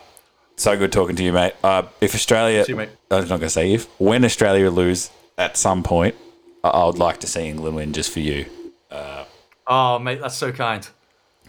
[0.56, 1.54] So good talking to you, mate.
[1.64, 2.90] Uh, if Australia, you, mate.
[3.10, 6.16] I was not going to say if, when Australia lose at some point,
[6.64, 8.46] I I would like to see England win just for you.
[9.70, 10.88] Oh mate, that's so kind.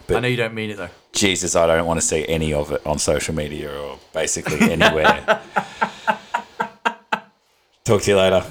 [0.07, 0.89] I know you don't mean it though.
[1.11, 5.23] Jesus, I don't want to see any of it on social media or basically anywhere.
[7.83, 8.45] Talk to you later.